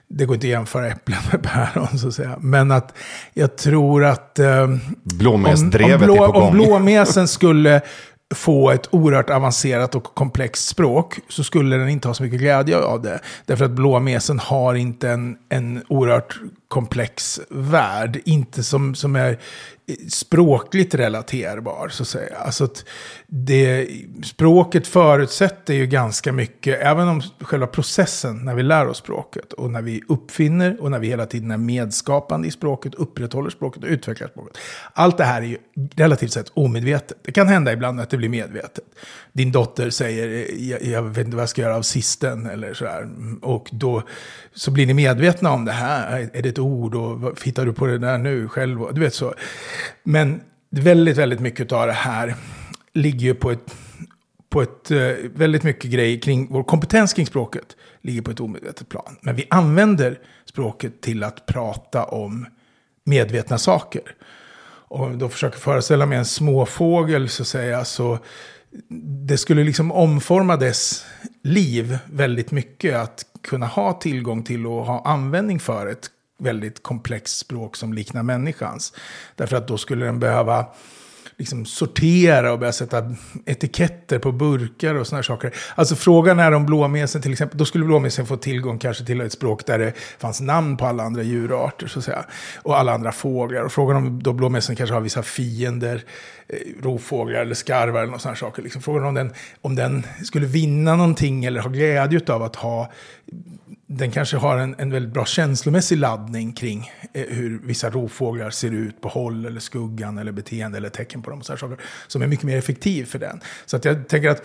det 0.08 0.24
går 0.24 0.34
inte 0.34 0.46
att 0.46 0.50
jämföra 0.50 0.88
äpplen 0.88 1.18
med 1.32 1.42
päron 1.42 1.98
så 1.98 2.08
att 2.08 2.14
säga. 2.14 2.38
Men 2.40 2.70
att 2.70 2.94
jag 3.32 3.56
tror 3.56 4.04
att... 4.04 4.38
Eh, 4.38 4.76
Blåmesdrevet 5.02 6.10
om, 6.10 6.10
om, 6.10 6.14
blå, 6.16 6.24
är 6.24 6.26
på 6.26 6.40
gång. 6.40 6.48
om 6.48 6.54
blåmesen 6.54 7.28
skulle 7.28 7.80
få 8.34 8.70
ett 8.70 8.88
oerhört 8.90 9.30
avancerat 9.30 9.94
och 9.94 10.04
komplext 10.04 10.68
språk 10.68 11.20
så 11.28 11.44
skulle 11.44 11.76
den 11.76 11.88
inte 11.88 12.08
ha 12.08 12.14
så 12.14 12.22
mycket 12.22 12.40
glädje 12.40 12.78
av 12.78 13.02
det. 13.02 13.20
Därför 13.46 13.64
att 13.64 13.70
blåmesen 13.70 14.38
har 14.38 14.74
inte 14.74 15.10
en, 15.10 15.36
en 15.48 15.82
oerhört 15.88 16.40
komplex 16.68 17.40
värld. 17.48 18.20
Inte 18.24 18.62
som, 18.62 18.94
som 18.94 19.16
är 19.16 19.38
språkligt 20.08 20.94
relaterbar, 20.94 21.88
så 21.88 22.02
att 22.02 22.08
säga. 22.08 22.36
Alltså 22.36 22.64
att 22.64 22.84
det, 23.26 23.88
språket 24.24 24.86
förutsätter 24.86 25.74
ju 25.74 25.86
ganska 25.86 26.32
mycket, 26.32 26.80
även 26.80 27.08
om 27.08 27.22
själva 27.40 27.66
processen 27.66 28.44
när 28.44 28.54
vi 28.54 28.62
lär 28.62 28.86
oss 28.88 28.98
språket 28.98 29.52
och 29.52 29.70
när 29.70 29.82
vi 29.82 30.02
uppfinner 30.08 30.76
och 30.80 30.90
när 30.90 30.98
vi 30.98 31.08
hela 31.08 31.26
tiden 31.26 31.50
är 31.50 31.56
medskapande 31.56 32.48
i 32.48 32.50
språket, 32.50 32.94
upprätthåller 32.94 33.50
språket 33.50 33.82
och 33.82 33.88
utvecklar 33.88 34.28
språket. 34.28 34.58
Allt 34.92 35.18
det 35.18 35.24
här 35.24 35.42
är 35.42 35.46
ju 35.46 35.58
relativt 35.94 36.32
sett 36.32 36.50
omedvetet. 36.54 37.18
Det 37.22 37.32
kan 37.32 37.48
hända 37.48 37.72
ibland 37.72 38.00
att 38.00 38.10
det 38.10 38.16
blir 38.16 38.28
medvetet. 38.28 38.84
Din 39.32 39.52
dotter 39.52 39.90
säger, 39.90 40.46
jag, 40.58 40.82
jag 40.82 41.02
vet 41.02 41.24
inte 41.24 41.36
vad 41.36 41.42
jag 41.42 41.48
ska 41.48 41.62
göra 41.62 41.76
av 41.76 41.82
sisten 41.82 42.46
eller 42.46 42.74
sådär. 42.74 43.08
Och 43.42 43.68
då 43.72 44.02
så 44.54 44.70
blir 44.70 44.86
ni 44.86 44.94
medvetna 44.94 45.52
om 45.52 45.64
det 45.64 45.72
här. 45.72 46.30
Är 46.32 46.42
det 46.42 46.48
ett 46.48 46.58
ord 46.58 46.94
och 46.94 47.42
hittar 47.44 47.66
du 47.66 47.72
på 47.72 47.86
det 47.86 47.98
där 47.98 48.18
nu 48.18 48.48
själv? 48.48 48.78
Du 48.92 49.00
vet 49.00 49.14
så. 49.14 49.34
Men 50.02 50.40
väldigt, 50.70 51.16
väldigt 51.16 51.40
mycket 51.40 51.72
av 51.72 51.86
det 51.86 51.92
här 51.92 52.34
ligger 52.92 53.26
ju 53.26 53.34
på 53.34 53.50
ett, 53.50 53.74
på 54.48 54.62
ett 54.62 54.90
eh, 54.90 54.98
väldigt 55.34 55.62
mycket 55.62 55.90
grej 55.90 56.20
kring 56.20 56.48
vår 56.50 56.62
kompetens 56.62 57.12
kring 57.12 57.26
språket 57.26 57.76
ligger 58.00 58.22
på 58.22 58.30
ett 58.30 58.40
omedvetet 58.40 58.88
plan. 58.88 59.16
Men 59.20 59.36
vi 59.36 59.46
använder 59.50 60.18
språket 60.44 61.00
till 61.00 61.24
att 61.24 61.46
prata 61.46 62.04
om 62.04 62.46
medvetna 63.04 63.58
saker. 63.58 64.02
Och 64.86 65.10
då 65.10 65.28
försöker 65.28 65.58
föreställa 65.58 66.06
mig 66.06 66.18
en 66.18 66.24
småfågel 66.24 67.28
så 67.28 67.42
att 67.42 67.46
säga, 67.46 67.84
så 67.84 68.18
det 69.26 69.38
skulle 69.38 69.64
liksom 69.64 69.92
omforma 69.92 70.56
dess 70.56 71.06
liv 71.42 71.98
väldigt 72.06 72.50
mycket 72.50 72.96
att 72.96 73.24
kunna 73.42 73.66
ha 73.66 73.92
tillgång 73.92 74.42
till 74.42 74.66
och 74.66 74.86
ha 74.86 75.02
användning 75.04 75.60
för 75.60 75.86
ett 75.86 76.10
väldigt 76.38 76.82
komplext 76.82 77.38
språk 77.38 77.76
som 77.76 77.92
liknar 77.92 78.22
människans. 78.22 78.92
Därför 79.36 79.56
att 79.56 79.68
då 79.68 79.78
skulle 79.78 80.06
den 80.06 80.20
behöva 80.20 80.66
liksom 81.36 81.64
sortera 81.64 82.52
och 82.52 82.58
börja 82.58 82.72
sätta 82.72 83.14
etiketter 83.46 84.18
på 84.18 84.32
burkar 84.32 84.94
och 84.94 85.06
sådana 85.06 85.22
saker. 85.22 85.54
Alltså 85.74 85.96
frågan 85.96 86.38
är 86.38 86.52
om 86.52 86.66
blåmesen 86.66 87.22
till 87.22 87.32
exempel, 87.32 87.58
då 87.58 87.64
skulle 87.64 87.84
blåmesen 87.84 88.26
få 88.26 88.36
tillgång 88.36 88.78
kanske 88.78 89.04
till 89.04 89.20
ett 89.20 89.32
språk 89.32 89.66
där 89.66 89.78
det 89.78 89.92
fanns 90.18 90.40
namn 90.40 90.76
på 90.76 90.86
alla 90.86 91.02
andra 91.02 91.22
djurarter 91.22 91.86
så 91.86 91.98
att 91.98 92.04
säga. 92.04 92.24
Och 92.62 92.78
alla 92.78 92.92
andra 92.92 93.12
fåglar. 93.12 93.62
Och 93.62 93.72
frågan 93.72 93.96
om 93.96 94.22
då 94.22 94.32
blåmesen 94.32 94.76
kanske 94.76 94.94
har 94.94 95.00
vissa 95.00 95.22
fiender, 95.22 96.04
eh, 96.48 96.82
rovfåglar 96.82 97.40
eller 97.40 97.54
skarvar 97.54 98.02
eller 98.02 98.18
sådana 98.18 98.36
saker. 98.36 98.62
Liksom 98.62 98.82
frågan 98.82 99.04
om 99.04 99.14
den, 99.14 99.32
om 99.60 99.74
den 99.74 100.06
skulle 100.22 100.46
vinna 100.46 100.96
någonting 100.96 101.44
eller 101.44 101.60
ha 101.60 101.70
glädje 101.70 102.20
av 102.28 102.42
att 102.42 102.56
ha 102.56 102.92
den 103.96 104.10
kanske 104.10 104.36
har 104.36 104.58
en, 104.58 104.74
en 104.78 104.90
väldigt 104.90 105.12
bra 105.12 105.24
känslomässig 105.24 105.98
laddning 105.98 106.52
kring 106.52 106.90
eh, 107.12 107.24
hur 107.28 107.60
vissa 107.62 107.90
rovfåglar 107.90 108.50
ser 108.50 108.70
ut 108.70 109.00
på 109.00 109.08
håll 109.08 109.46
eller 109.46 109.60
skuggan 109.60 110.18
eller 110.18 110.32
beteende 110.32 110.78
eller 110.78 110.88
tecken 110.88 111.22
på 111.22 111.30
dem. 111.30 111.38
Och 111.38 111.46
så 111.46 111.56
saker, 111.56 111.78
som 112.06 112.22
är 112.22 112.26
mycket 112.26 112.44
mer 112.44 112.58
effektiv 112.58 113.04
för 113.04 113.18
den. 113.18 113.40
Så 113.66 113.76
att 113.76 113.84
jag 113.84 114.08
tänker 114.08 114.30
att 114.30 114.42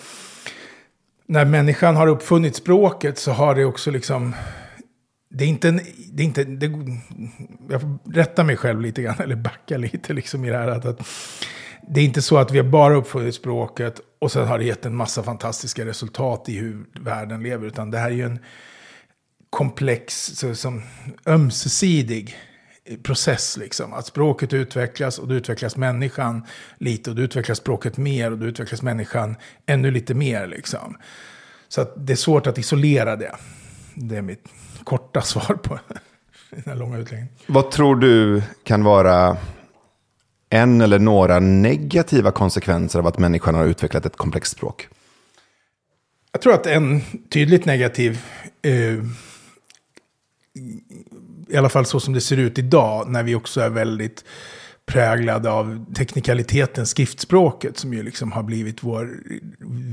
när 1.26 1.46
människan 1.46 1.96
har 1.96 2.08
uppfunnit 2.08 2.56
språket 2.56 3.18
så 3.18 3.32
har 3.32 3.56
det 3.56 3.66
också 3.66 3.92
liksom... 3.92 4.36
Det 5.30 5.44
är 5.44 5.48
inte 5.48 5.70
en... 5.70 5.82
Det 6.12 6.24
är 6.24 6.26
inte, 6.26 6.44
det, 6.44 6.72
jag 7.70 7.82
får 7.82 8.14
rätta 8.14 8.44
mig 8.44 8.58
själv 8.58 8.82
lite 8.82 9.02
grann, 9.02 9.16
eller 9.20 9.36
backa 9.36 9.78
lite 9.78 10.14
liksom 10.14 10.46
i 10.46 10.50
det 10.50 10.58
här. 10.58 10.68
Att, 10.68 10.86
att, 10.86 11.08
det 11.90 12.02
är 12.02 12.06
inte 12.06 12.22
så 12.22 12.38
att 12.38 12.52
vi 12.52 12.58
har 12.58 12.66
bara 12.66 12.96
uppfunnit 12.96 13.36
språket 13.36 14.02
och 14.20 14.32
sen 14.32 14.48
har 14.48 14.58
det 14.58 14.66
gett 14.66 14.86
en 14.86 14.96
massa 14.96 15.24
fantastiska 15.24 15.86
resultat 15.86 16.50
i 16.50 16.58
hur 16.58 16.86
världen 17.02 17.44
lever. 17.44 17.68
Utan 17.68 17.92
det 17.92 17.98
här 17.98 18.12
är 18.12 18.16
ju 18.16 18.26
en 18.26 18.40
komplex, 19.50 20.26
så, 20.36 20.56
som 20.56 20.84
ömsesidig 21.26 22.38
process. 23.04 23.58
Liksom. 23.58 23.94
Att 23.94 24.06
språket 24.06 24.54
utvecklas 24.54 25.20
och 25.20 25.28
då 25.28 25.36
utvecklas 25.36 25.78
människan 25.78 26.46
lite 26.78 27.10
och 27.10 27.16
då 27.16 27.22
utvecklas 27.22 27.58
språket 27.58 27.98
mer 27.98 28.32
och 28.32 28.38
då 28.38 28.46
utvecklas 28.46 28.82
människan 28.82 29.36
ännu 29.66 29.92
lite 29.92 30.14
mer. 30.14 30.48
Liksom. 30.48 30.98
Så 31.68 31.82
att 31.82 31.94
det 32.08 32.14
är 32.14 32.18
svårt 32.18 32.48
att 32.48 32.58
isolera 32.58 33.16
det. 33.16 33.36
Det 33.96 34.18
är 34.18 34.22
mitt 34.22 34.46
korta 34.84 35.22
svar 35.22 35.56
på 35.56 35.80
den 36.50 36.64
här 36.66 36.76
långa 36.76 36.98
utläggningen. 36.98 37.34
Vad 37.48 37.72
tror 37.72 37.96
du 37.96 38.42
kan 38.64 38.84
vara 38.84 39.38
en 40.50 40.82
eller 40.82 41.00
några 41.00 41.40
negativa 41.40 42.32
konsekvenser 42.32 43.00
av 43.00 43.08
att 43.08 43.18
människan 43.18 43.56
har 43.56 43.66
utvecklat 43.66 44.06
ett 44.06 44.16
komplext 44.16 44.52
språk? 44.52 44.88
Jag 46.32 46.42
tror 46.42 46.54
att 46.54 46.66
en 46.66 47.02
tydligt 47.30 47.66
negativ 47.66 48.22
eh, 48.62 49.04
i 51.50 51.58
alla 51.58 51.70
fall 51.70 51.86
så 51.86 52.00
som 52.00 52.14
det 52.14 52.22
ser 52.22 52.38
ut 52.38 52.60
idag, 52.60 53.10
när 53.10 53.24
vi 53.24 53.36
också 53.36 53.62
är 53.62 53.70
väldigt 53.70 54.24
präglade 54.90 55.52
av 55.52 55.86
teknikaliteten, 55.94 56.88
skriftspråket, 56.88 57.78
som 57.78 57.94
ju 57.94 58.04
liksom 58.04 58.32
har 58.32 58.44
blivit 58.44 58.84
vår, 58.84 59.18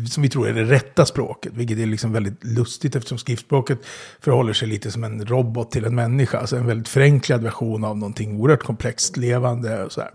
som 0.08 0.22
vi 0.22 0.28
tror 0.28 0.48
är 0.48 0.52
det 0.52 0.64
rätta 0.64 1.06
språket, 1.06 1.52
vilket 1.54 1.78
är 1.78 1.86
liksom 1.86 2.12
väldigt 2.12 2.44
lustigt 2.44 2.96
eftersom 2.96 3.18
skriftspråket 3.18 3.78
förhåller 4.20 4.52
sig 4.52 4.68
lite 4.68 4.90
som 4.90 5.04
en 5.04 5.26
robot 5.26 5.70
till 5.70 5.84
en 5.84 5.94
människa, 5.94 6.38
alltså 6.38 6.56
en 6.56 6.66
väldigt 6.66 6.88
förenklad 6.88 7.42
version 7.42 7.84
av 7.84 7.98
någonting 7.98 8.40
oerhört 8.40 8.62
komplext, 8.62 9.16
levande 9.16 9.84
och 9.84 9.92
så 9.92 10.00
här. 10.00 10.10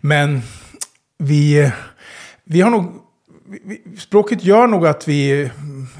Men 0.00 0.40
vi, 1.18 1.72
vi 2.44 2.60
har 2.60 2.70
nog, 2.70 2.92
vi, 3.64 3.82
språket 3.98 4.44
gör 4.44 4.66
nog 4.66 4.86
att 4.86 5.08
vi 5.08 5.50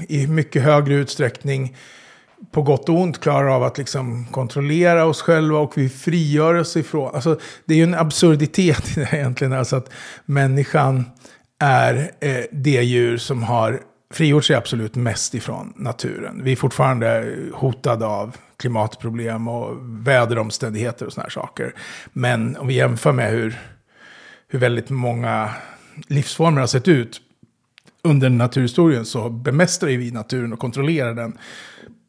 i 0.07 0.27
mycket 0.27 0.63
högre 0.63 0.93
utsträckning 0.93 1.75
på 2.51 2.61
gott 2.61 2.89
och 2.89 2.99
ont 2.99 3.21
klarar 3.21 3.47
av 3.47 3.63
att 3.63 3.77
liksom 3.77 4.25
kontrollera 4.31 5.05
oss 5.05 5.21
själva 5.21 5.59
och 5.59 5.77
vi 5.77 5.89
frigör 5.89 6.55
oss 6.55 6.77
ifrån. 6.77 7.15
Alltså, 7.15 7.39
det 7.65 7.73
är 7.73 7.77
ju 7.77 7.83
en 7.83 7.93
absurditet 7.93 8.97
i 8.97 8.99
det 8.99 9.13
egentligen. 9.13 9.53
Alltså 9.53 9.75
att 9.75 9.89
människan 10.25 11.05
är 11.59 12.11
eh, 12.19 12.43
det 12.51 12.81
djur 12.83 13.17
som 13.17 13.43
har 13.43 13.79
frigjort 14.13 14.45
sig 14.45 14.55
absolut 14.55 14.95
mest 14.95 15.33
ifrån 15.33 15.73
naturen. 15.75 16.43
Vi 16.43 16.51
är 16.51 16.55
fortfarande 16.55 17.35
hotade 17.53 18.05
av 18.05 18.35
klimatproblem 18.57 19.47
och 19.47 19.77
väderomständigheter 20.07 21.05
och 21.05 21.13
sådana 21.13 21.25
här 21.25 21.31
saker. 21.31 21.73
Men 22.13 22.57
om 22.57 22.67
vi 22.67 22.73
jämför 22.73 23.11
med 23.11 23.31
hur, 23.31 23.59
hur 24.47 24.59
väldigt 24.59 24.89
många 24.89 25.49
livsformer 26.07 26.59
har 26.59 26.67
sett 26.67 26.87
ut 26.87 27.21
under 28.01 28.29
naturhistorien 28.29 29.05
så 29.05 29.29
bemästrar 29.29 29.89
vi 29.89 30.11
naturen 30.11 30.53
och 30.53 30.59
kontrollerar 30.59 31.13
den 31.13 31.37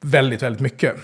väldigt, 0.07 0.43
väldigt 0.43 0.61
mycket. 0.61 0.95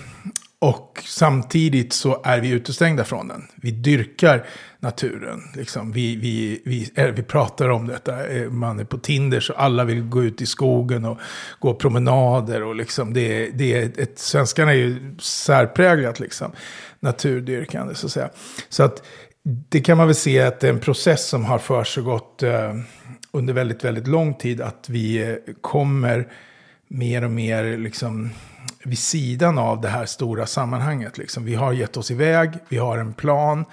Och 0.59 1.03
samtidigt 1.05 1.93
så 1.93 2.21
är 2.25 2.41
vi 2.41 2.51
utestängda 2.51 3.05
från 3.05 3.29
den. 3.29 3.43
Vi 3.55 3.71
dyrkar 3.71 4.47
naturen. 4.81 5.41
Liksom. 5.55 5.93
Vi, 5.93 6.17
vi, 6.17 6.63
vi, 6.65 6.91
eh, 6.95 7.07
vi 7.07 7.23
pratar 7.23 7.69
om 7.69 7.87
detta. 7.87 8.27
Eh, 8.27 8.51
man 8.51 8.81
är 8.81 8.85
på 8.85 8.99
Tinder 8.99 9.41
så 9.41 9.53
alla 9.53 9.85
vill 9.85 10.03
gå 10.03 10.25
ut 10.25 10.43
i 10.43 10.47
skogen 10.47 11.05
och 11.05 11.19
gå 11.59 11.75
promenader. 11.75 12.63
Och 12.63 12.75
liksom 12.75 13.15
det, 13.15 13.51
det 13.51 13.73
är 13.73 14.01
ett, 14.03 14.19
svenskarna 14.19 14.71
är 14.73 14.77
ju 14.77 15.17
särpräglat 15.19 16.21
liksom, 16.21 16.53
naturdyrkande 17.01 17.95
så 17.95 18.07
att 18.07 18.13
säga. 18.13 18.31
Så 18.69 18.83
att 18.83 19.03
det 19.45 19.81
kan 19.81 19.99
man 19.99 20.07
väl 20.07 20.15
se 20.15 20.41
att 20.41 20.61
det 20.61 20.69
är 20.69 20.73
en 20.73 20.81
process 20.81 21.29
som 21.29 21.45
har 21.45 21.59
försiggått 21.59 22.43
eh, 22.43 22.75
under 23.33 23.55
väldigt, 23.55 23.85
väldigt 23.85 24.07
lång 24.07 24.35
tid. 24.35 24.61
Att 24.61 24.89
vi 24.89 25.23
eh, 25.23 25.35
kommer 25.61 26.29
mer 26.93 27.25
och 27.25 27.31
mer 27.31 27.79
liksom 27.79 28.31
vid 28.85 28.99
sidan 28.99 29.59
av 29.59 29.81
det 29.81 29.89
här 29.89 30.07
stora 30.07 30.47
sammanhanget. 30.47 31.19
Liksom. 31.19 31.45
Vi 31.45 31.55
har 31.55 31.73
gett 31.73 31.97
oss 31.97 32.11
iväg, 32.11 32.51
vi 32.69 32.79
har 32.79 32.99
en 32.99 33.13
plan. 33.13 33.65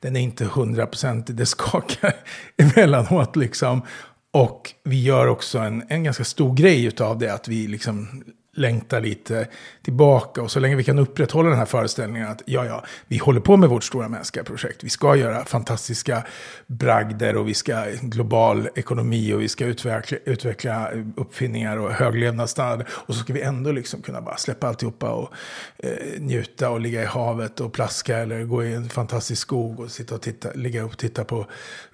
Den 0.00 0.16
är 0.16 0.20
inte 0.20 0.44
hundraprocentig, 0.44 1.36
det 1.36 1.46
skakar 1.46 2.12
emellanåt. 2.56 3.36
Liksom. 3.36 3.82
Och 4.30 4.72
vi 4.84 5.02
gör 5.02 5.26
också 5.26 5.58
en, 5.58 5.84
en 5.88 6.04
ganska 6.04 6.24
stor 6.24 6.54
grej 6.54 6.90
av 7.00 7.18
det, 7.18 7.34
att 7.34 7.48
vi 7.48 7.66
liksom 7.66 8.24
längtar 8.54 9.00
lite 9.00 9.48
tillbaka. 9.82 10.42
Och 10.42 10.50
så 10.50 10.60
länge 10.60 10.76
vi 10.76 10.84
kan 10.84 10.98
upprätthålla 10.98 11.48
den 11.48 11.58
här 11.58 11.66
föreställningen 11.66 12.28
att 12.28 12.42
ja, 12.44 12.64
ja, 12.64 12.84
vi 13.06 13.18
håller 13.18 13.40
på 13.40 13.56
med 13.56 13.68
vårt 13.68 13.84
stora 13.84 14.08
mänskliga 14.08 14.44
projekt. 14.44 14.84
Vi 14.84 14.88
ska 14.88 15.16
göra 15.16 15.44
fantastiska 15.44 16.24
bragder 16.66 17.36
och 17.36 17.48
vi 17.48 17.54
ska 17.54 17.84
global 18.02 18.68
ekonomi 18.74 19.32
och 19.32 19.40
vi 19.40 19.48
ska 19.48 19.64
utveckla, 19.64 20.18
utveckla 20.24 20.90
uppfinningar 21.16 21.76
och 21.76 21.90
hög 21.90 22.14
levnadsstandard. 22.16 22.86
Och 22.90 23.14
så 23.14 23.20
ska 23.20 23.32
vi 23.32 23.40
ändå 23.40 23.72
liksom 23.72 24.02
kunna 24.02 24.20
bara 24.20 24.36
släppa 24.36 24.68
alltihopa 24.68 25.10
och 25.10 25.32
eh, 25.78 25.90
njuta 26.20 26.70
och 26.70 26.80
ligga 26.80 27.02
i 27.02 27.06
havet 27.06 27.60
och 27.60 27.72
plaska 27.72 28.18
eller 28.18 28.44
gå 28.44 28.64
i 28.64 28.74
en 28.74 28.88
fantastisk 28.88 29.42
skog 29.42 29.80
och 29.80 29.90
sitta 29.90 30.14
och 30.14 30.22
titta, 30.22 30.48
ligga 30.54 30.84
och 30.84 30.98
titta 30.98 31.24
på 31.24 31.46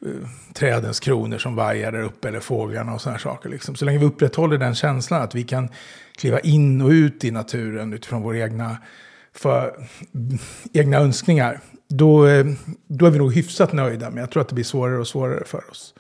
eh, 0.06 0.28
trädens 0.54 1.00
kronor 1.00 1.38
som 1.38 1.56
vajar 1.56 1.92
där 1.92 2.02
uppe 2.02 2.28
eller 2.28 2.40
fåglarna 2.40 2.94
och 2.94 3.00
sådana 3.00 3.18
saker. 3.18 3.48
Liksom. 3.48 3.74
Så 3.74 3.84
länge 3.84 3.98
vi 3.98 4.04
upprätthåller 4.04 4.58
den 4.58 4.74
känslan 4.74 5.22
att 5.22 5.34
vi 5.34 5.42
kan 5.42 5.68
kliva 6.20 6.40
in 6.40 6.80
och 6.80 6.88
ut 6.88 7.24
i 7.24 7.30
naturen 7.30 7.92
utifrån 7.92 8.22
vår 8.22 8.36
egna 8.36 8.76
för 9.32 9.88
egna 10.72 10.96
önskningar, 10.96 11.60
då, 11.88 12.26
eh, 12.26 12.46
då 12.86 13.06
är 13.06 13.10
vi 13.10 13.18
nog 13.18 13.34
hyfsat 13.34 13.72
nöjda. 13.72 14.10
Men 14.10 14.18
jag 14.18 14.30
tror 14.30 14.40
att 14.40 14.48
det 14.48 14.54
blir 14.54 14.64
svårare 14.64 14.98
och 14.98 15.08
svårare 15.08 15.44
för 15.46 15.70
oss. 15.70 15.94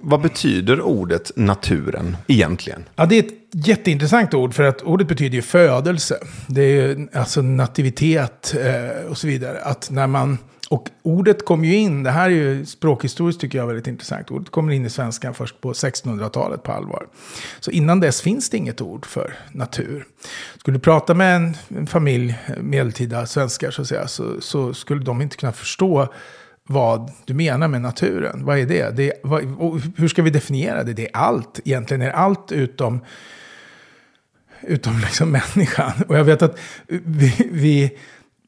Vad 0.00 0.20
betyder 0.20 0.80
ordet 0.80 1.30
naturen 1.36 2.16
egentligen? 2.26 2.84
Ja, 2.96 3.06
det 3.06 3.18
är 3.18 3.22
ett 3.22 3.66
jätteintressant 3.66 4.34
ord, 4.34 4.54
för 4.54 4.62
att 4.62 4.82
ordet 4.82 5.08
betyder 5.08 5.36
ju 5.36 5.42
födelse. 5.42 6.18
Det 6.46 6.62
är 6.62 7.08
alltså 7.12 7.42
nativitet 7.42 8.54
eh, 8.60 9.10
och 9.10 9.18
så 9.18 9.26
vidare. 9.26 9.60
Att 9.60 9.90
när 9.90 10.06
man, 10.06 10.38
och 10.68 10.88
ordet 11.02 11.44
kom 11.44 11.64
ju 11.64 11.76
in, 11.76 12.02
det 12.02 12.10
här 12.10 12.24
är 12.24 12.34
ju 12.34 12.66
språkhistoriskt 12.66 13.40
tycker 13.40 13.58
jag 13.58 13.66
väldigt 13.66 13.86
intressant. 13.86 14.30
Ordet 14.30 14.50
kommer 14.50 14.72
in 14.72 14.86
i 14.86 14.90
svenskan 14.90 15.34
först 15.34 15.60
på 15.60 15.72
1600-talet 15.72 16.62
på 16.62 16.72
allvar. 16.72 17.06
Så 17.60 17.70
innan 17.70 18.00
dess 18.00 18.20
finns 18.22 18.50
det 18.50 18.56
inget 18.56 18.80
ord 18.80 19.06
för 19.06 19.34
natur. 19.52 20.04
Skulle 20.58 20.76
du 20.76 20.80
prata 20.80 21.14
med 21.14 21.36
en, 21.36 21.56
en 21.68 21.86
familj, 21.86 22.38
eh, 22.46 22.62
medeltida 22.62 23.26
svenskar 23.26 23.70
så 23.70 23.82
att 23.82 23.88
säga, 23.88 24.08
så, 24.08 24.40
så 24.40 24.74
skulle 24.74 25.04
de 25.04 25.22
inte 25.22 25.36
kunna 25.36 25.52
förstå 25.52 26.12
vad 26.66 27.12
du 27.24 27.34
menar 27.34 27.68
med 27.68 27.82
naturen. 27.82 28.44
Vad 28.44 28.58
är 28.58 28.66
det? 28.66 28.96
det 28.96 29.12
vad, 29.22 29.42
hur 29.96 30.08
ska 30.08 30.22
vi 30.22 30.30
definiera 30.30 30.84
det? 30.84 30.92
Det 30.92 31.06
är 31.06 31.16
allt. 31.16 31.60
Egentligen 31.64 32.02
är 32.02 32.10
allt 32.10 32.52
utom, 32.52 33.00
utom 34.60 34.98
liksom 34.98 35.30
människan. 35.54 35.92
Och 36.08 36.18
jag 36.18 36.24
vet 36.24 36.42
att 36.42 36.58
vi, 36.86 37.48
vi 37.50 37.98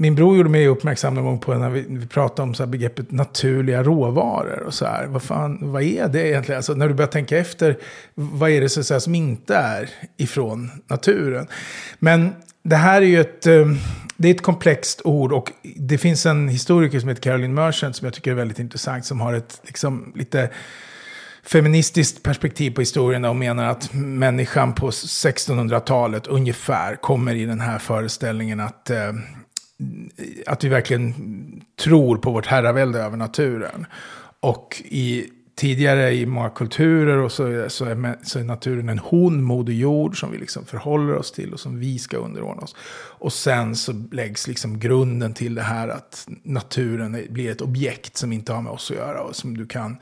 min 0.00 0.14
bror 0.14 0.36
gjorde 0.36 0.48
mig 0.48 0.66
uppmärksam 0.66 1.14
någon 1.14 1.24
gång 1.24 1.38
på 1.38 1.54
när 1.54 1.70
vi, 1.70 1.84
vi 1.88 2.06
pratade 2.06 2.42
om 2.42 2.54
så 2.54 2.66
begreppet 2.66 3.10
naturliga 3.10 3.82
råvaror. 3.82 4.62
och 4.66 4.74
så 4.74 4.86
här. 4.86 5.06
Vad, 5.06 5.22
fan, 5.22 5.58
vad 5.60 5.82
är 5.82 6.08
det 6.08 6.28
egentligen? 6.28 6.56
Alltså, 6.56 6.74
när 6.74 6.88
du 6.88 6.94
börjar 6.94 7.08
tänka 7.08 7.38
efter, 7.38 7.78
vad 8.14 8.50
är 8.50 8.60
det 8.60 8.68
så 8.68 8.84
säga, 8.84 9.00
som 9.00 9.14
inte 9.14 9.56
är 9.56 9.90
ifrån 10.16 10.70
naturen? 10.86 11.46
Men 11.98 12.32
det 12.62 12.76
här 12.76 13.02
är 13.02 13.06
ju 13.06 13.20
ett, 13.20 13.46
eh, 13.46 13.66
det 14.16 14.28
är 14.28 14.34
ett 14.34 14.42
komplext 14.42 15.00
ord 15.04 15.32
och 15.32 15.52
det 15.62 15.98
finns 15.98 16.26
en 16.26 16.48
historiker 16.48 17.00
som 17.00 17.08
heter 17.08 17.22
Caroline 17.22 17.54
Merchant 17.54 17.96
som 17.96 18.04
jag 18.04 18.14
tycker 18.14 18.30
är 18.30 18.34
väldigt 18.34 18.58
intressant 18.58 19.04
som 19.04 19.20
har 19.20 19.34
ett 19.34 19.60
liksom, 19.64 20.12
lite 20.16 20.50
feministiskt 21.42 22.22
perspektiv 22.22 22.70
på 22.70 22.80
historien 22.80 23.24
och 23.24 23.36
menar 23.36 23.64
att 23.64 23.94
människan 23.94 24.74
på 24.74 24.90
1600-talet 24.90 26.26
ungefär 26.26 26.96
kommer 26.96 27.34
i 27.34 27.44
den 27.44 27.60
här 27.60 27.78
föreställningen 27.78 28.60
att, 28.60 28.90
eh, 28.90 29.12
att 30.46 30.64
vi 30.64 30.68
verkligen 30.68 31.14
tror 31.76 32.16
på 32.16 32.30
vårt 32.30 32.46
herravälde 32.46 32.98
över 32.98 33.16
naturen. 33.16 33.86
Och 34.40 34.82
i 34.84 35.26
tidigare 35.56 36.14
i 36.14 36.26
många 36.26 36.50
kulturer 36.50 37.16
och 37.16 37.32
så, 37.32 37.46
är, 37.46 37.68
så, 37.68 37.84
är, 37.84 38.24
så 38.24 38.38
är 38.38 38.44
naturen 38.44 38.88
en 38.88 38.98
hon, 38.98 39.42
moder 39.42 39.72
jord, 39.72 40.20
som 40.20 40.30
vi 40.30 40.38
liksom 40.38 40.64
förhåller 40.64 41.14
oss 41.14 41.32
till 41.32 41.52
och 41.52 41.60
som 41.60 41.78
vi 41.78 41.98
ska 41.98 42.16
underordna 42.16 42.62
oss. 42.62 42.76
Och 43.18 43.32
sen 43.32 43.76
så 43.76 43.92
läggs 44.12 44.46
liksom 44.46 44.78
grunden 44.78 45.34
till 45.34 45.54
det 45.54 45.62
här 45.62 45.88
att 45.88 46.28
naturen 46.42 47.26
blir 47.30 47.50
ett 47.50 47.60
objekt 47.60 48.16
som 48.16 48.32
inte 48.32 48.52
har 48.52 48.62
med 48.62 48.72
oss 48.72 48.90
att 48.90 48.96
göra 48.96 49.20
och 49.20 49.36
som 49.36 49.56
du 49.56 49.66
kan 49.66 49.96
Eh, 49.96 49.98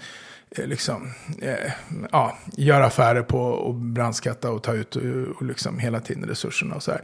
Eh, 0.51 0.67
liksom, 0.67 1.13
eh, 1.43 1.73
ja, 2.13 2.39
göra 2.57 2.87
affärer 2.87 3.23
på 3.23 3.41
och 3.41 3.75
brandskatta 3.75 4.51
och 4.51 4.63
ta 4.63 4.73
ut 4.73 4.97
och, 4.97 5.03
och 5.37 5.43
liksom 5.43 5.79
hela 5.79 6.01
tiden 6.01 6.25
resurserna 6.25 6.75
och 6.75 6.83
så 6.83 6.91
här. 6.91 7.03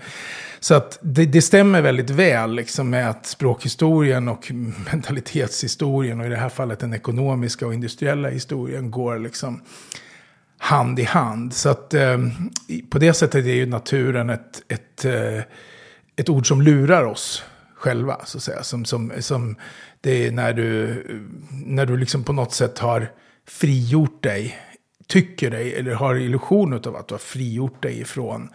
Så 0.61 0.75
att 0.75 0.99
det, 1.03 1.27
det, 1.27 1.43
stämmer 1.43 1.83
väldigt 1.83 2.11
väl 2.11 2.55
liksom 2.55 2.91
med 2.91 3.11
att 3.11 3.27
språkhistorien 3.27 4.29
och 4.29 4.53
mentalitetshistorien 4.93 6.21
och 6.21 6.27
i 6.27 6.29
det 6.29 6.37
här 6.37 6.49
fallet 6.49 6.79
den 6.79 6.95
ekonomiska 6.95 7.67
och 7.67 7.75
industriella 7.75 8.29
historien 8.29 8.91
går 8.91 9.19
liksom 9.19 9.61
hand 10.59 10.99
i 10.99 11.05
hand. 11.05 11.55
Så 11.55 11.69
att 11.69 11.95
eh, 11.95 12.19
på 12.91 12.99
det 12.99 13.15
sättet 13.15 13.45
är 13.45 13.55
ju 13.55 13.67
naturen 13.67 14.31
ett, 14.31 14.63
ett, 14.69 15.05
eh, 15.05 15.43
ett 16.17 16.29
ord 16.29 16.49
som 16.49 16.63
lurar 16.63 17.05
oss 17.05 17.45
själva, 17.75 18.21
så 18.25 18.39
att 18.39 18.43
säga. 18.43 18.63
Som, 18.63 18.85
som, 18.85 19.13
som 19.19 19.57
det 20.01 20.27
är 20.27 20.33
när 20.33 20.53
du, 20.53 20.91
eh, 20.91 21.17
när 21.51 21.87
du 21.87 21.97
liksom 21.97 22.25
på 22.25 22.33
något 22.33 22.53
sätt 22.53 22.79
har 22.79 23.11
frigjort 23.47 24.23
dig, 24.23 24.59
tycker 25.07 25.51
dig, 25.51 25.75
eller 25.75 25.95
har 25.95 26.14
illusion 26.14 26.73
av 26.73 26.97
att 26.97 27.09
du 27.09 27.14
har 27.14 27.18
frigjort 27.18 27.83
dig 27.83 28.01
ifrån 28.01 28.49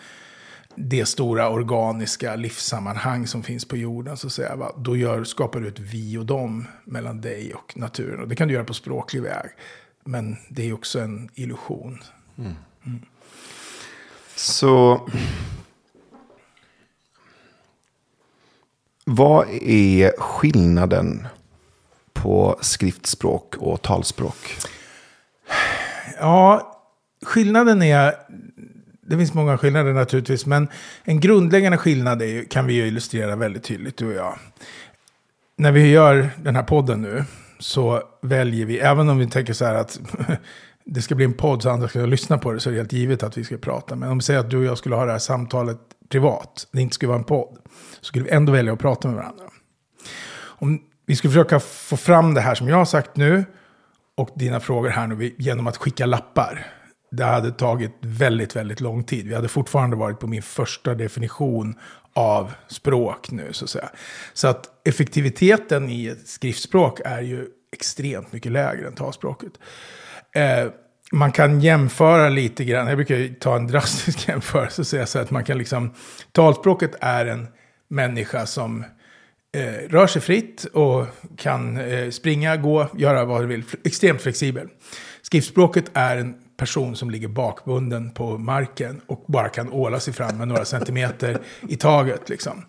det 0.75 1.05
stora 1.05 1.49
organiska 1.49 2.35
livssammanhang 2.35 3.27
som 3.27 3.43
finns 3.43 3.65
på 3.65 3.77
jorden. 3.77 4.17
Så 4.17 4.29
säga, 4.29 4.55
va? 4.55 4.71
Då 4.77 4.97
gör, 4.97 5.23
skapar 5.23 5.59
du 5.59 5.67
ett 5.67 5.79
vi 5.79 6.17
och 6.17 6.25
dem 6.25 6.67
mellan 6.83 7.21
dig 7.21 7.53
och 7.53 7.77
naturen. 7.77 8.19
Och 8.19 8.27
det 8.27 8.35
kan 8.35 8.47
du 8.47 8.53
göra 8.53 8.63
på 8.63 8.73
språklig 8.73 9.21
väg. 9.21 9.49
Men 10.05 10.37
det 10.49 10.69
är 10.69 10.73
också 10.73 10.99
en 10.99 11.29
illusion. 11.33 11.99
Mm. 12.37 12.53
Mm. 12.85 13.01
Så 14.35 15.01
vad 19.05 19.47
är 19.61 20.13
skillnaden 20.17 21.27
på 22.13 22.59
skriftspråk 22.61 23.55
och 23.55 23.81
talspråk? 23.81 24.57
Ja, 26.19 26.75
skillnaden 27.25 27.81
är... 27.81 28.13
Det 29.01 29.17
finns 29.17 29.33
många 29.33 29.57
skillnader 29.57 29.93
naturligtvis, 29.93 30.45
men 30.45 30.67
en 31.03 31.19
grundläggande 31.19 31.77
skillnad 31.77 32.21
är, 32.21 32.43
kan 32.43 32.67
vi 32.67 32.73
ju 32.73 32.87
illustrera 32.87 33.35
väldigt 33.35 33.63
tydligt, 33.63 33.97
du 33.97 34.07
och 34.07 34.13
jag. 34.13 34.39
När 35.55 35.71
vi 35.71 35.91
gör 35.91 36.29
den 36.37 36.55
här 36.55 36.63
podden 36.63 37.01
nu 37.01 37.23
så 37.59 38.03
väljer 38.21 38.65
vi, 38.65 38.79
även 38.79 39.09
om 39.09 39.17
vi 39.17 39.27
tänker 39.27 39.53
så 39.53 39.65
här 39.65 39.75
att 39.75 39.99
det 40.85 41.01
ska 41.01 41.15
bli 41.15 41.25
en 41.25 41.33
podd 41.33 41.63
så 41.63 41.69
andra 41.69 41.87
ska 41.87 41.99
lyssna 41.99 42.37
på 42.37 42.51
det 42.51 42.59
så 42.59 42.69
är 42.69 42.71
det 42.71 42.79
helt 42.79 42.93
givet 42.93 43.23
att 43.23 43.37
vi 43.37 43.43
ska 43.43 43.57
prata. 43.57 43.95
Men 43.95 44.09
om 44.09 44.17
vi 44.17 44.23
säger 44.23 44.39
att 44.39 44.49
du 44.49 44.57
och 44.57 44.63
jag 44.63 44.77
skulle 44.77 44.95
ha 44.95 45.05
det 45.05 45.11
här 45.11 45.19
samtalet 45.19 45.77
privat, 46.09 46.67
det 46.71 46.81
inte 46.81 46.93
skulle 46.93 47.07
vara 47.07 47.19
en 47.19 47.25
podd, 47.25 47.57
så 47.99 48.05
skulle 48.05 48.25
vi 48.25 48.31
ändå 48.31 48.51
välja 48.51 48.73
att 48.73 48.79
prata 48.79 49.07
med 49.07 49.17
varandra. 49.17 49.43
Om 50.41 50.81
vi 51.05 51.15
skulle 51.15 51.31
försöka 51.31 51.59
få 51.59 51.97
fram 51.97 52.33
det 52.33 52.41
här 52.41 52.55
som 52.55 52.67
jag 52.67 52.77
har 52.77 52.85
sagt 52.85 53.15
nu 53.15 53.45
och 54.19 54.29
dina 54.35 54.59
frågor 54.59 54.89
här 54.89 55.07
nu 55.07 55.35
genom 55.37 55.67
att 55.67 55.77
skicka 55.77 56.05
lappar. 56.05 56.65
Det 57.11 57.23
hade 57.23 57.51
tagit 57.51 57.91
väldigt, 58.01 58.55
väldigt 58.55 58.79
lång 58.79 59.03
tid. 59.03 59.27
Vi 59.27 59.35
hade 59.35 59.47
fortfarande 59.47 59.95
varit 59.95 60.19
på 60.19 60.27
min 60.27 60.41
första 60.41 60.95
definition 60.95 61.75
av 62.13 62.51
språk 62.67 63.31
nu, 63.31 63.53
så 63.53 63.65
att 63.65 63.69
säga. 63.69 63.89
Så 64.33 64.47
att 64.47 64.65
effektiviteten 64.85 65.89
i 65.89 66.07
ett 66.07 66.27
skriftspråk 66.27 66.99
är 67.05 67.21
ju 67.21 67.47
extremt 67.73 68.33
mycket 68.33 68.51
lägre 68.51 68.87
än 68.87 68.95
talspråket. 68.95 69.51
Eh, 70.35 70.71
man 71.11 71.31
kan 71.31 71.61
jämföra 71.61 72.29
lite 72.29 72.63
grann, 72.63 72.87
jag 72.87 72.97
brukar 72.97 73.39
ta 73.39 73.55
en 73.55 73.67
drastisk 73.67 74.27
jämförelse 74.27 74.81
och 74.81 74.87
säga 74.87 75.05
så 75.05 75.19
att 75.19 75.31
man 75.31 75.43
kan 75.43 75.57
liksom, 75.57 75.93
talspråket 76.31 76.95
är 77.01 77.25
en 77.25 77.47
människa 77.87 78.45
som 78.45 78.85
eh, 79.55 79.89
rör 79.89 80.07
sig 80.07 80.21
fritt 80.21 80.65
och 80.65 81.05
kan 81.37 81.77
eh, 81.77 82.09
springa, 82.09 82.57
gå, 82.57 82.87
göra 82.97 83.25
vad 83.25 83.41
du 83.41 83.47
vill. 83.47 83.63
Extremt 83.83 84.21
flexibel. 84.21 84.67
Skriftspråket 85.21 85.91
är 85.93 86.17
en 86.17 86.35
person 86.57 86.95
som 86.95 87.09
ligger 87.09 87.27
bakbunden 87.27 88.11
på 88.11 88.37
marken 88.37 89.01
och 89.07 89.25
bara 89.27 89.49
kan 89.49 89.69
åla 89.69 89.99
sig 89.99 90.13
fram 90.13 90.37
med 90.37 90.47
några 90.47 90.65
centimeter 90.65 91.37
i 91.67 91.75
taget. 91.75 92.29
Liksom. 92.29 92.65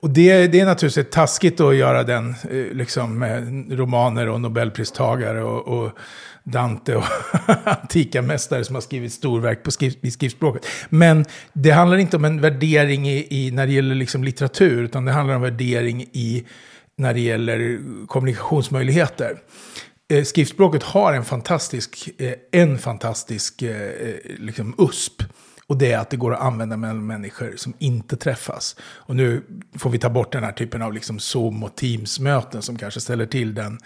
Och 0.00 0.10
det, 0.10 0.46
det 0.46 0.60
är 0.60 0.66
naturligtvis 0.66 1.10
taskigt 1.10 1.60
att 1.60 1.76
göra 1.76 2.02
den 2.02 2.34
eh, 2.50 2.56
liksom, 2.72 3.18
med 3.18 3.64
romaner 3.72 4.28
och 4.28 4.40
nobelpristagare 4.40 5.42
och, 5.42 5.68
och 5.68 5.92
Dante 6.44 6.96
och 6.96 7.04
antika 7.64 8.22
mästare 8.22 8.64
som 8.64 8.74
har 8.74 8.80
skrivit 8.80 9.12
storverk 9.12 9.62
på 9.62 9.70
skrift, 9.70 9.98
i 10.04 10.10
skriftspråket. 10.10 10.66
Men 10.88 11.24
det 11.52 11.70
handlar 11.70 11.98
inte 11.98 12.16
om 12.16 12.24
en 12.24 12.40
värdering 12.40 13.08
i, 13.08 13.26
i, 13.30 13.50
när 13.50 13.66
det 13.66 13.72
gäller 13.72 13.94
liksom 13.94 14.24
litteratur, 14.24 14.84
utan 14.84 15.04
det 15.04 15.12
handlar 15.12 15.34
om 15.34 15.42
värdering 15.42 16.02
i 16.02 16.44
när 16.96 17.14
det 17.14 17.20
gäller 17.20 17.80
kommunikationsmöjligheter. 18.06 19.38
Eh, 20.10 20.24
skriftspråket 20.24 20.82
har 20.82 21.12
en 21.12 21.24
fantastisk, 21.24 22.08
eh, 22.18 22.34
en 22.52 22.78
fantastisk 22.78 23.62
eh, 23.62 23.70
eh 23.70 24.14
liksom 24.38 24.74
USP. 24.78 25.22
Och 25.66 25.76
det 25.76 25.92
är 25.92 25.98
att 25.98 26.10
det 26.10 26.16
går 26.16 26.34
att 26.34 26.40
använda 26.40 26.76
mellan 26.76 27.06
människor 27.06 27.52
som 27.56 27.74
inte 27.78 28.16
träffas. 28.16 28.76
Och 28.82 29.16
nu 29.16 29.42
får 29.78 29.90
vi 29.90 29.98
ta 29.98 30.08
bort 30.08 30.32
den 30.32 30.44
här 30.44 30.52
typen 30.52 30.82
av 30.82 30.92
liksom 30.92 31.18
Zoom 31.18 31.64
och 31.64 31.76
Teams-möten 31.76 32.62
som 32.62 32.78
kanske 32.78 33.00
ställer 33.00 33.26
till 33.26 33.54
den 33.54 33.78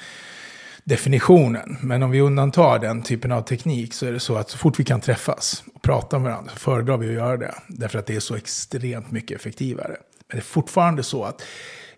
definitionen. 0.88 1.77
Men 1.81 2.03
om 2.03 2.11
vi 2.11 2.20
undantar 2.20 2.79
den 2.79 3.03
typen 3.03 3.33
av 3.33 3.42
teknik 3.42 3.94
så 3.94 4.07
är 4.07 4.12
det 4.12 4.20
så 4.20 4.37
att 4.37 4.51
så 4.51 4.59
fort 4.59 4.81
vi 4.81 4.85
kan 4.85 5.01
träffas 5.01 5.64
och 5.74 5.83
prata 5.83 6.18
med 6.18 6.31
varandra 6.31 6.53
så 6.53 6.59
föredrar 6.59 6.96
vi 6.96 7.09
att 7.09 7.14
göra 7.14 7.37
det. 7.37 7.55
Därför 7.68 7.98
att 7.98 8.07
det 8.07 8.16
är 8.16 8.20
så 8.20 8.35
extremt 8.35 9.11
mycket 9.11 9.40
effektivare. 9.40 9.96
Men 10.29 10.37
det 10.37 10.37
är 10.37 10.40
fortfarande 10.40 11.03
så 11.03 11.24
att 11.24 11.42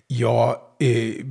jag, 0.07 0.57
eh, 0.81 1.25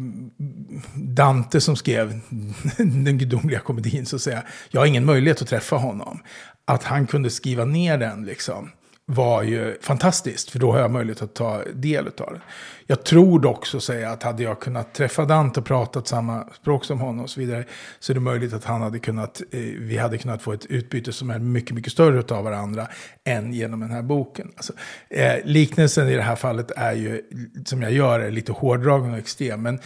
Dante 0.93 1.61
som 1.61 1.75
skrev 1.75 2.19
den 2.77 3.17
gudomliga 3.17 3.59
komedin, 3.59 4.05
så 4.05 4.15
att 4.15 4.21
säga, 4.21 4.43
jag 4.69 4.81
har 4.81 4.85
ingen 4.85 5.05
möjlighet 5.05 5.41
att 5.41 5.47
träffa 5.47 5.75
honom. 5.75 6.19
Att 6.65 6.83
han 6.83 7.07
kunde 7.07 7.29
skriva 7.29 7.65
ner 7.65 7.97
den 7.97 8.25
liksom 8.25 8.71
var 9.11 9.43
ju 9.43 9.77
fantastiskt, 9.81 10.49
för 10.51 10.59
då 10.59 10.71
har 10.71 10.79
jag 10.79 10.91
möjlighet 10.91 11.21
att 11.21 11.33
ta 11.33 11.63
del 11.73 12.07
av 12.07 12.33
det. 12.33 12.41
Jag 12.87 13.03
tror 13.03 13.39
dock 13.39 13.65
så 13.65 13.79
säga 13.79 14.09
att 14.09 14.23
hade 14.23 14.43
jag 14.43 14.59
kunnat 14.59 14.93
träffa 14.93 15.25
Dante 15.25 15.59
och 15.59 15.65
pratat 15.65 16.07
samma 16.07 16.47
språk 16.53 16.85
som 16.85 16.99
honom 16.99 17.23
och 17.23 17.29
så 17.29 17.39
vidare, 17.39 17.65
så 17.99 18.11
är 18.11 18.13
det 18.13 18.19
möjligt 18.19 18.53
att 18.53 18.63
han 18.63 18.81
hade 18.81 18.99
kunnat, 18.99 19.41
eh, 19.51 19.59
vi 19.59 19.97
hade 19.97 20.17
kunnat 20.17 20.41
få 20.41 20.53
ett 20.53 20.65
utbyte 20.65 21.13
som 21.13 21.29
är 21.29 21.39
mycket, 21.39 21.75
mycket 21.75 21.93
större 21.93 22.35
av 22.35 22.43
varandra 22.43 22.87
än 23.25 23.53
genom 23.53 23.79
den 23.79 23.91
här 23.91 24.01
boken. 24.01 24.51
Alltså, 24.55 24.73
eh, 25.09 25.35
liknelsen 25.43 26.09
i 26.09 26.15
det 26.15 26.21
här 26.21 26.35
fallet 26.35 26.71
är 26.75 26.93
ju, 26.93 27.21
som 27.65 27.81
jag 27.81 27.91
gör, 27.91 28.19
är 28.19 28.31
lite 28.31 28.51
hårdragen 28.51 29.11
och 29.11 29.17
extrem, 29.17 29.61
men 29.61 29.79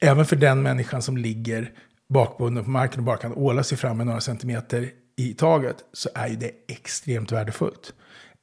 även 0.00 0.26
för 0.26 0.36
den 0.36 0.62
människan 0.62 1.02
som 1.02 1.16
ligger 1.16 1.72
bakbunden 2.08 2.64
på 2.64 2.70
marken 2.70 2.98
och 2.98 3.04
bara 3.04 3.16
kan 3.16 3.34
åla 3.34 3.62
sig 3.62 3.78
fram 3.78 3.96
med 3.96 4.06
några 4.06 4.20
centimeter 4.20 4.90
i 5.16 5.34
taget, 5.34 5.76
så 5.92 6.08
är 6.14 6.28
ju 6.28 6.36
det 6.36 6.50
extremt 6.68 7.32
värdefullt 7.32 7.94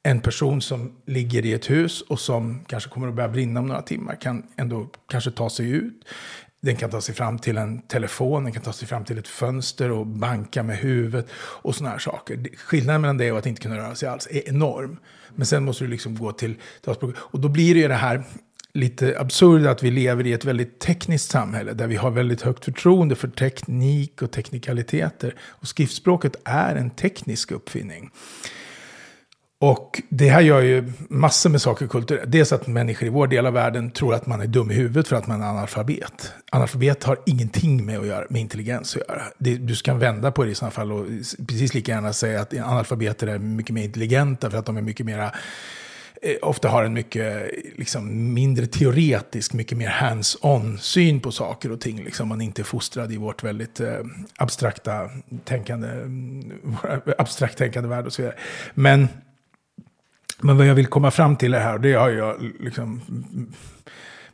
en 0.08 0.20
person 0.20 0.60
som 0.60 0.92
ligger 1.06 1.46
i 1.46 1.52
ett 1.52 1.70
hus 1.70 2.00
och 2.00 2.20
som 2.20 2.64
kanske 2.66 2.90
kommer 2.90 3.08
att 3.08 3.14
börja 3.14 3.28
brinna 3.28 3.60
om 3.60 3.66
några 3.66 3.82
timmar 3.82 4.14
kan 4.20 4.42
ändå 4.56 4.88
kanske 5.08 5.30
ta 5.30 5.50
sig 5.50 5.70
ut. 5.70 6.04
Den 6.60 6.76
kan 6.76 6.90
ta 6.90 7.00
sig 7.00 7.14
fram 7.14 7.38
till 7.38 7.56
en 7.56 7.82
telefon, 7.82 8.44
den 8.44 8.52
kan 8.52 8.62
ta 8.62 8.72
sig 8.72 8.88
fram 8.88 9.04
till 9.04 9.18
ett 9.18 9.28
fönster 9.28 9.90
och 9.90 10.06
banka 10.06 10.62
med 10.62 10.78
huvudet 10.78 11.26
och 11.34 11.74
sådana 11.74 11.90
här 11.90 11.98
saker. 11.98 12.48
Skillnaden 12.56 13.00
mellan 13.00 13.18
det 13.18 13.32
och 13.32 13.38
att 13.38 13.46
inte 13.46 13.62
kunna 13.62 13.76
röra 13.76 13.94
sig 13.94 14.08
alls 14.08 14.28
är 14.30 14.48
enorm. 14.48 14.98
Men 15.34 15.46
sen 15.46 15.64
måste 15.64 15.84
du 15.84 15.90
liksom 15.90 16.18
gå 16.18 16.32
till 16.32 16.54
Och 17.16 17.40
då 17.40 17.48
blir 17.48 17.74
det 17.74 17.80
ju 17.80 17.88
det 17.88 17.94
här 17.94 18.24
lite 18.72 19.20
absurda 19.20 19.70
att 19.70 19.82
vi 19.82 19.90
lever 19.90 20.26
i 20.26 20.32
ett 20.32 20.44
väldigt 20.44 20.78
tekniskt 20.78 21.30
samhälle 21.30 21.72
där 21.72 21.86
vi 21.86 21.96
har 21.96 22.10
väldigt 22.10 22.42
högt 22.42 22.64
förtroende 22.64 23.14
för 23.14 23.28
teknik 23.28 24.22
och 24.22 24.30
teknikaliteter. 24.30 25.34
Och 25.40 25.68
skriftspråket 25.68 26.36
är 26.44 26.76
en 26.76 26.90
teknisk 26.90 27.50
uppfinning. 27.50 28.10
Och 29.60 30.02
det 30.08 30.28
här 30.28 30.40
gör 30.40 30.60
ju 30.60 30.92
massor 31.08 31.50
med 31.50 31.62
saker 31.62 31.86
kulturellt. 31.86 32.32
Dels 32.32 32.52
att 32.52 32.66
människor 32.66 33.06
i 33.06 33.10
vår 33.10 33.26
del 33.26 33.46
av 33.46 33.52
världen 33.52 33.90
tror 33.90 34.14
att 34.14 34.26
man 34.26 34.40
är 34.40 34.46
dum 34.46 34.70
i 34.70 34.74
huvudet 34.74 35.08
för 35.08 35.16
att 35.16 35.26
man 35.26 35.42
är 35.42 35.46
analfabet. 35.46 36.32
Analfabet 36.52 37.04
har 37.04 37.18
ingenting 37.26 37.86
med, 37.86 37.98
att 37.98 38.06
göra, 38.06 38.26
med 38.30 38.40
intelligens 38.40 38.96
att 38.96 39.08
göra. 39.08 39.22
Det, 39.38 39.54
du 39.54 39.76
ska 39.76 39.94
vända 39.94 40.32
på 40.32 40.44
det 40.44 40.50
i 40.50 40.54
sådana 40.54 40.70
fall 40.70 40.92
och 40.92 41.06
precis 41.48 41.74
lika 41.74 41.92
gärna 41.92 42.12
säga 42.12 42.40
att 42.40 42.54
analfabeter 42.54 43.26
är 43.26 43.38
mycket 43.38 43.74
mer 43.74 43.84
intelligenta 43.84 44.50
för 44.50 44.58
att 44.58 44.66
de 44.66 44.76
är 44.76 44.82
mycket 44.82 45.06
mera 45.06 45.32
eh, 46.22 46.36
ofta 46.42 46.68
har 46.68 46.84
en 46.84 46.92
mycket 46.92 47.50
liksom, 47.76 48.34
mindre 48.34 48.66
teoretisk, 48.66 49.52
mycket 49.52 49.78
mer 49.78 49.88
hands-on 49.88 50.78
syn 50.78 51.20
på 51.20 51.32
saker 51.32 51.72
och 51.72 51.80
ting. 51.80 52.04
Liksom. 52.04 52.28
Man 52.28 52.40
är 52.40 52.44
inte 52.44 52.64
fostrad 52.64 53.12
i 53.12 53.16
vårt 53.16 53.44
väldigt 53.44 53.80
eh, 53.80 53.98
abstrakta 54.36 55.10
tänkande, 55.44 55.88
abstrakt 57.18 57.58
tänkande 57.58 57.88
värld 57.88 58.06
och 58.06 58.12
så 58.12 58.22
vidare. 58.22 58.36
Men 58.74 59.08
men 60.42 60.56
vad 60.56 60.66
jag 60.66 60.74
vill 60.74 60.86
komma 60.86 61.10
fram 61.10 61.36
till 61.36 61.54
är 61.54 61.60
här, 61.60 61.78
det 61.78 61.92
har 61.92 62.10
jag 62.10 62.52
liksom 62.60 63.00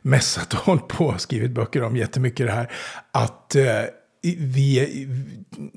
mässat 0.01 0.53
och 0.53 0.59
hållit 0.65 0.87
på 0.87 1.05
och 1.05 1.21
skrivit 1.21 1.51
böcker 1.51 1.83
om 1.83 1.95
jättemycket 1.95 2.45
det 2.45 2.53
här, 2.53 2.71
att 3.11 3.55
eh, 3.55 3.83
vi, 4.37 5.07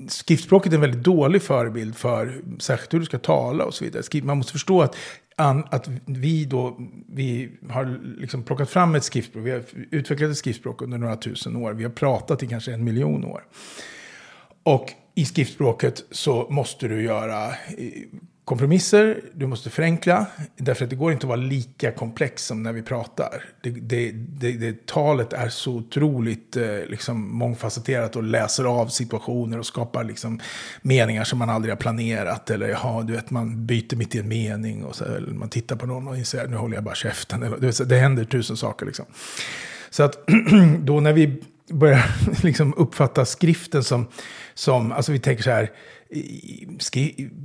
skriftspråket 0.07 0.71
är 0.71 0.75
en 0.75 0.81
väldigt 0.81 1.03
dålig 1.03 1.41
förebild 1.41 1.95
för 1.95 2.41
särskilt 2.59 2.93
hur 2.93 2.99
du 2.99 3.05
ska 3.05 3.17
tala 3.17 3.63
och 3.63 3.73
så 3.73 3.85
vidare. 3.85 4.23
Man 4.23 4.37
måste 4.37 4.51
förstå 4.51 4.81
att, 4.81 4.95
att 5.69 5.89
vi 6.05 6.45
då, 6.45 6.79
vi 7.07 7.51
har 7.69 7.99
liksom 8.19 8.43
plockat 8.43 8.69
fram 8.69 8.95
ett 8.95 9.03
skriftspråk, 9.03 9.45
vi 9.45 9.51
har 9.51 9.63
utvecklat 9.91 10.31
ett 10.31 10.37
skriftspråk 10.37 10.81
under 10.81 10.97
några 10.97 11.15
tusen 11.15 11.55
år, 11.55 11.73
vi 11.73 11.83
har 11.83 11.91
pratat 11.91 12.43
i 12.43 12.47
kanske 12.47 12.73
en 12.73 12.83
miljon 12.83 13.25
år. 13.25 13.43
Och 14.63 14.89
i 15.15 15.25
skriftspråket 15.25 16.03
så 16.11 16.47
måste 16.49 16.87
du 16.87 17.03
göra 17.03 17.53
kompromisser, 18.49 19.21
du 19.33 19.47
måste 19.47 19.69
förenkla, 19.69 20.25
därför 20.57 20.83
att 20.83 20.89
det 20.89 20.95
går 20.95 21.11
inte 21.11 21.25
att 21.25 21.27
vara 21.27 21.39
lika 21.39 21.91
komplex 21.91 22.45
som 22.45 22.63
när 22.63 22.73
vi 22.73 22.81
pratar. 22.81 23.43
Det, 23.61 23.69
det, 23.69 24.11
det, 24.11 24.51
det 24.51 24.85
talet 24.85 25.33
är 25.33 25.49
så 25.49 25.73
otroligt 25.73 26.57
eh, 26.57 26.63
liksom, 26.87 27.37
mångfacetterat 27.37 28.15
och 28.15 28.23
läser 28.23 28.63
av 28.63 28.87
situationer 28.87 29.59
och 29.59 29.65
skapar 29.65 30.03
liksom, 30.03 30.39
meningar 30.81 31.23
som 31.23 31.39
man 31.39 31.49
aldrig 31.49 31.71
har 31.71 31.77
planerat. 31.77 32.49
Eller 32.49 32.67
ja, 32.67 33.03
du 33.07 33.13
vet, 33.13 33.29
man 33.29 33.65
byter 33.65 33.95
mitt 33.95 34.15
i 34.15 34.19
en 34.19 34.27
mening 34.27 34.83
och 34.83 34.95
så, 34.95 35.05
eller 35.05 35.33
man 35.33 35.49
tittar 35.49 35.75
på 35.75 35.85
någon 35.85 36.07
och 36.07 36.17
inser 36.17 36.47
nu 36.47 36.57
håller 36.57 36.75
jag 36.75 36.83
bara 36.83 36.95
käften. 36.95 37.43
Eller, 37.43 37.57
det, 37.57 37.89
det 37.89 37.97
händer 37.97 38.23
tusen 38.23 38.57
saker 38.57 38.85
liksom. 38.85 39.05
Så 39.89 40.03
att 40.03 40.17
då 40.79 40.99
när 40.99 41.13
vi 41.13 41.43
börjar 41.71 42.05
liksom, 42.43 42.73
uppfatta 42.77 43.25
skriften 43.25 43.83
som, 43.83 44.07
som, 44.53 44.91
alltså 44.91 45.11
vi 45.11 45.19
tänker 45.19 45.43
så 45.43 45.51
här, 45.51 45.71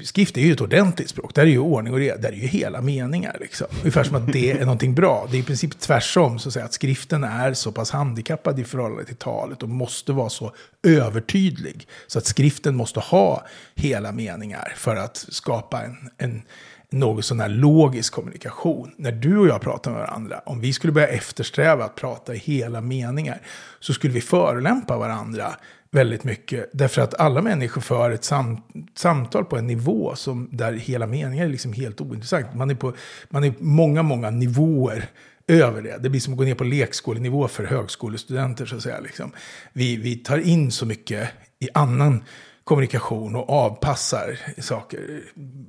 skrift 0.03 0.37
är 0.37 0.41
ju 0.41 0.53
ett 0.53 0.61
ordentligt 0.61 1.09
språk. 1.09 1.35
Där 1.35 1.43
är 1.43 1.47
ju 1.47 1.59
ordning 1.59 1.93
och 1.93 1.99
reda. 1.99 2.19
Där 2.19 2.29
är 2.29 2.37
ju 2.37 2.47
hela 2.47 2.81
meningar. 2.81 3.37
Liksom. 3.41 3.67
Ungefär 3.79 4.05
som 4.05 4.17
att 4.17 4.33
det 4.33 4.51
är 4.51 4.61
någonting 4.61 4.95
bra. 4.95 5.29
Det 5.31 5.37
är 5.37 5.41
i 5.41 5.45
princip 5.45 5.79
tvärsom. 5.79 6.39
Så 6.39 6.49
att, 6.49 6.53
säga, 6.53 6.65
att 6.65 6.73
skriften 6.73 7.25
är 7.25 7.55
så 7.55 7.73
pass 7.73 7.91
handikappad 7.91 8.59
i 8.59 8.65
förhållande 8.65 9.05
till 9.05 9.17
talet. 9.17 9.63
Och 9.63 9.69
måste 9.69 10.13
vara 10.13 10.29
så 10.29 10.53
övertydlig. 10.83 11.89
Så 12.07 12.19
att 12.19 12.27
skriften 12.27 12.77
måste 12.77 13.01
ha 13.01 13.47
hela 13.75 14.13
meningar. 14.13 14.73
För 14.77 14.97
att 14.97 15.17
skapa 15.17 15.83
en, 15.83 16.11
en 16.19 16.43
något 16.91 17.25
sån 17.25 17.41
här 17.41 17.49
logisk 17.49 18.13
kommunikation. 18.13 18.95
När 18.97 19.13
du 19.13 19.39
och 19.39 19.49
jag 19.49 19.61
pratar 19.61 19.91
med 19.91 20.01
varandra, 20.01 20.41
om 20.47 20.61
vi 20.61 20.73
skulle 20.73 20.93
börja 20.93 21.09
eftersträva 21.09 21.85
att 21.85 21.95
prata 21.95 22.35
i 22.35 22.39
hela 22.39 22.81
meningar, 22.81 23.41
så 23.81 23.93
skulle 23.93 24.13
vi 24.13 24.21
förolämpa 24.21 24.97
varandra 24.97 25.55
väldigt 25.95 26.25
mycket. 26.25 26.71
Därför 26.73 27.03
att 27.03 27.21
alla 27.21 27.43
människor 27.43 27.81
för 27.81 28.11
ett 28.11 28.25
sam 28.25 28.63
samtal 28.95 29.45
på 29.45 29.57
en 29.57 29.67
nivå 29.67 30.17
som, 30.17 30.49
där 30.53 30.73
hela 30.73 31.07
meningen 31.07 31.47
är 31.47 31.51
liksom 31.51 31.73
helt 31.73 32.01
ointressant. 32.01 32.55
Man 32.55 32.71
är 32.71 32.75
på 32.75 32.93
man 33.29 33.45
är 33.45 33.55
många, 33.59 34.03
många 34.03 34.31
nivåer 34.31 35.09
över 35.49 35.83
det. 35.83 35.99
Det 35.99 36.11
blir 36.11 36.21
som 36.21 36.33
att 36.33 36.39
gå 36.39 36.45
ner 36.45 36.55
på 36.55 36.65
lekskolenivå 36.65 37.49
för 37.49 37.65
högskolestudenter. 37.65 38.67
Så 38.67 38.77
att 38.77 38.83
säga, 38.83 39.01
liksom. 39.01 39.33
vi, 39.73 39.97
vi 39.97 40.17
tar 40.17 40.39
in 40.39 40.71
så 40.71 40.87
mycket 40.87 41.29
i 41.59 41.69
annan 41.75 42.25
kommunikation 42.65 43.37
och 43.37 43.51
avpassar 43.51 44.39
saker. 44.59 45.21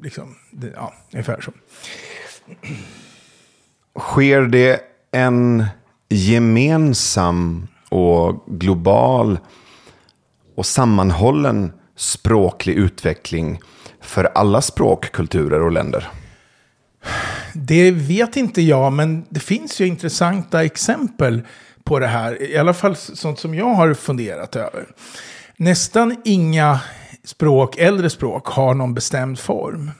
Liksom, 0.01 0.35
det, 0.51 0.71
ja, 0.75 0.93
ungefär 1.11 1.41
så. 1.41 1.51
Sker 3.99 4.41
det 4.41 4.79
en 5.11 5.65
gemensam 6.09 7.67
och 7.89 8.43
global 8.47 9.39
och 10.55 10.65
sammanhållen 10.65 11.71
språklig 11.95 12.73
utveckling 12.73 13.59
för 14.01 14.23
alla 14.23 14.61
språkkulturer 14.61 15.61
och 15.61 15.71
länder? 15.71 16.07
Det 17.53 17.91
vet 17.91 18.37
inte 18.37 18.61
jag, 18.61 18.93
men 18.93 19.25
det 19.29 19.39
finns 19.39 19.81
ju 19.81 19.87
intressanta 19.87 20.63
exempel 20.63 21.41
på 21.83 21.99
det 21.99 22.07
här. 22.07 22.41
I 22.41 22.57
alla 22.57 22.73
fall 22.73 22.95
sånt 22.95 23.39
som 23.39 23.55
jag 23.55 23.73
har 23.73 23.93
funderat 23.93 24.55
över. 24.55 24.85
Nästan 25.57 26.15
inga 26.25 26.79
språk, 27.23 27.77
äldre 27.77 28.09
språk, 28.09 28.47
har 28.47 28.73
någon 28.73 28.93
bestämd 28.93 29.39
form. 29.39 29.91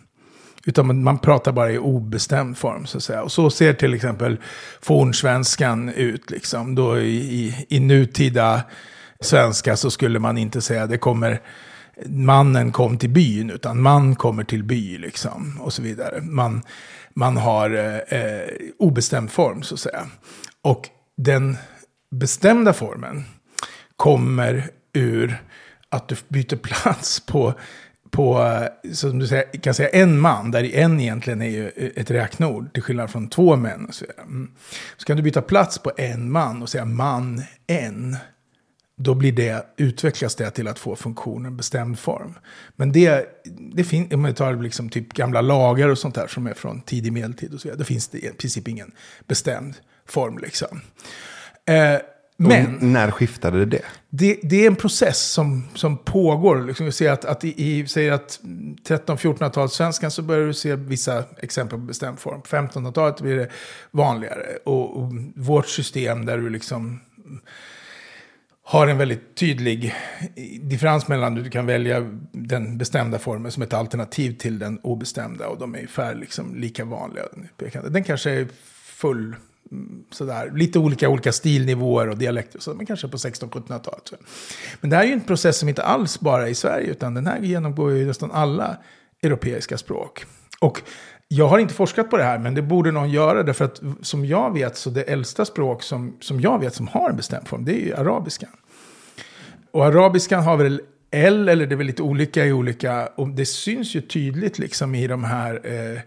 Utan 0.65 1.03
man 1.03 1.17
pratar 1.17 1.51
bara 1.51 1.71
i 1.71 1.77
obestämd 1.77 2.57
form 2.57 2.85
så 2.85 2.97
att 2.97 3.03
säga. 3.03 3.23
Och 3.23 3.31
så 3.31 3.49
ser 3.49 3.73
till 3.73 3.93
exempel 3.93 4.37
fornsvenskan 4.81 5.89
ut 5.89 6.29
liksom. 6.29 6.75
Då 6.75 6.99
i, 6.99 7.15
i, 7.15 7.65
i 7.69 7.79
nutida 7.79 8.61
svenska 9.25 9.77
så 9.77 9.91
skulle 9.91 10.19
man 10.19 10.38
inte 10.38 10.61
säga 10.61 10.88
det 10.88 10.97
kommer 10.97 11.41
mannen 12.05 12.71
kom 12.71 12.97
till 12.97 13.09
byn, 13.09 13.49
utan 13.49 13.81
man 13.81 14.15
kommer 14.15 14.43
till 14.43 14.63
by 14.63 14.97
liksom. 14.97 15.61
Och 15.61 15.73
så 15.73 15.81
vidare. 15.81 16.21
Man, 16.21 16.61
man 17.13 17.38
har 17.38 17.69
eh, 17.69 18.19
eh 18.19 18.49
obestämd 18.79 19.31
form 19.31 19.63
så 19.63 19.73
att 19.73 19.79
säga. 19.79 20.07
Och 20.61 20.89
den 21.17 21.57
bestämda 22.11 22.73
formen 22.73 23.23
kommer 23.95 24.69
ur 24.93 25.41
att 25.89 26.07
du 26.07 26.15
byter 26.27 26.55
plats 26.55 27.19
på, 27.19 27.53
på 28.11 28.41
eh, 28.43 28.91
som 28.91 29.19
du 29.19 29.27
säger, 29.27 29.61
kan 29.61 29.73
säga 29.73 29.89
en 29.89 30.19
man, 30.19 30.51
där 30.51 30.75
en 30.75 30.99
egentligen 30.99 31.41
är 31.41 31.49
ju 31.49 31.71
eh, 31.75 31.89
ett 31.95 32.11
räknord, 32.11 32.73
till 32.73 32.83
skillnad 32.83 33.09
från 33.09 33.29
två 33.29 33.55
män. 33.55 33.85
Och 33.85 33.95
så, 33.95 34.05
mm. 34.17 34.51
så 34.97 35.05
kan 35.05 35.17
du 35.17 35.23
byta 35.23 35.41
plats 35.41 35.77
på 35.77 35.91
en 35.97 36.31
man 36.31 36.61
och 36.61 36.69
säga 36.69 36.85
man, 36.85 37.43
en 37.67 38.17
då 38.95 39.13
blir 39.13 39.31
det, 39.31 39.65
utvecklas 39.77 40.36
det 40.36 40.51
till 40.51 40.67
att 40.67 40.79
få 40.79 40.95
funktionen 40.95 41.58
bestämd 41.58 41.99
form. 41.99 42.34
Men 42.75 42.91
det, 42.91 43.25
det 43.75 43.84
finns, 43.84 44.13
om 44.13 44.21
man 44.21 44.34
tar 44.34 44.53
liksom 44.53 44.89
typ 44.89 45.13
gamla 45.13 45.41
lagar 45.41 45.89
och 45.89 45.97
sånt 45.97 46.15
där 46.15 46.27
som 46.27 46.47
är 46.47 46.53
från 46.53 46.81
tidig 46.81 47.13
medeltid 47.13 47.53
och 47.53 47.62
så 47.62 47.67
vidare, 47.67 47.77
då 47.77 47.84
finns 47.84 48.08
det 48.08 48.17
i 48.17 48.29
princip 48.29 48.67
ingen 48.67 48.91
bestämd 49.27 49.75
form 50.05 50.38
liksom. 50.38 50.81
Eh, 51.65 51.99
men, 52.38 52.77
när 52.81 53.12
skiftade 53.12 53.65
det? 53.65 53.81
Det, 54.10 54.39
det 54.43 54.63
är 54.63 54.67
en 54.67 54.75
process 54.75 55.19
som, 55.19 55.63
som 55.75 55.97
pågår. 55.97 56.63
Liksom, 56.67 56.86
vi 56.86 56.91
ser 56.91 57.12
att, 57.12 57.25
att 57.25 57.43
i, 57.43 57.79
i 57.79 57.88
säger 57.88 58.12
att 58.12 58.39
13-1400-talssvenskan 58.88 60.10
så 60.10 60.21
börjar 60.21 60.47
du 60.47 60.53
se 60.53 60.75
vissa 60.75 61.23
exempel 61.38 61.79
på 61.79 61.86
bestämd 61.86 62.19
form. 62.19 62.41
På 62.41 62.47
1500-talet 62.47 63.21
blir 63.21 63.36
det 63.36 63.49
vanligare. 63.91 64.45
Och, 64.65 64.97
och, 64.97 65.13
vårt 65.36 65.67
system 65.67 66.25
där 66.25 66.38
du 66.38 66.49
liksom 66.49 66.99
har 68.67 68.88
en 68.88 68.97
väldigt 68.97 69.36
tydlig 69.36 69.95
differens 70.62 71.08
mellan 71.08 71.36
du 71.36 71.49
kan 71.49 71.65
välja 71.65 72.12
den 72.32 72.78
bestämda 72.78 73.19
formen 73.19 73.51
som 73.51 73.63
ett 73.63 73.73
alternativ 73.73 74.38
till 74.38 74.60
den 74.60 74.80
obestämda. 74.80 75.47
Och 75.47 75.60
de 75.60 75.73
är 75.73 75.78
ungefär 75.78 76.15
liksom 76.15 76.56
lika 76.56 76.86
vanliga. 76.86 77.23
Den 77.89 78.04
kanske 78.04 78.32
är 78.32 78.47
full, 78.84 79.36
mm, 79.71 80.04
sådär, 80.12 80.51
lite 80.56 80.80
olika, 80.80 81.10
olika 81.10 81.32
stilnivåer 81.32 82.10
och 82.10 82.17
dialekter. 82.17 82.60
Så, 82.60 82.73
men 82.73 82.86
kanske 82.86 83.08
på 83.08 83.17
1600-1700-talet. 83.17 84.13
Men 84.82 84.89
det 84.89 84.95
här 84.95 85.04
är 85.04 85.08
ju 85.08 85.13
en 85.13 85.21
process 85.21 85.58
som 85.58 85.69
inte 85.69 85.84
alls 85.84 86.19
bara 86.19 86.47
är 86.47 86.51
i 86.51 86.56
Sverige. 86.56 86.88
Utan 86.88 87.13
den 87.13 87.28
här 87.28 87.39
genomgår 87.39 87.91
ju 87.91 88.06
nästan 88.06 88.32
alla 88.32 88.78
europeiska 89.21 89.78
språk. 89.78 90.25
Och 90.60 90.82
jag 91.27 91.47
har 91.47 91.59
inte 91.59 91.73
forskat 91.73 92.09
på 92.09 92.17
det 92.17 92.23
här, 92.23 92.39
men 92.39 92.53
det 92.55 92.61
borde 92.61 92.91
någon 92.91 93.09
göra. 93.09 93.43
Därför 93.43 93.65
att 93.65 93.81
som 94.01 94.25
jag 94.25 94.53
vet, 94.53 94.77
så 94.77 94.89
det 94.89 95.01
äldsta 95.01 95.45
språk 95.45 95.83
som, 95.83 96.17
som 96.19 96.41
jag 96.41 96.59
vet 96.59 96.73
som 96.73 96.88
har 96.88 97.09
en 97.09 97.15
bestämd 97.15 97.47
form, 97.47 97.65
det 97.65 97.71
är 97.71 97.85
ju 97.85 97.95
arabiskan. 97.95 98.49
Och 99.71 99.85
arabiskan 99.85 100.43
har 100.43 100.57
väl 100.57 100.81
L, 101.11 101.49
eller 101.49 101.65
det 101.65 101.75
är 101.75 101.77
väl 101.77 101.88
lite 101.88 102.03
olika 102.03 102.45
i 102.45 102.53
olika, 102.53 103.07
och 103.15 103.27
det 103.27 103.45
syns 103.45 103.95
ju 103.95 104.01
tydligt 104.01 104.59
liksom 104.59 104.95
i 104.95 105.07
de 105.07 105.23
här 105.23 105.61
eh, 105.63 105.99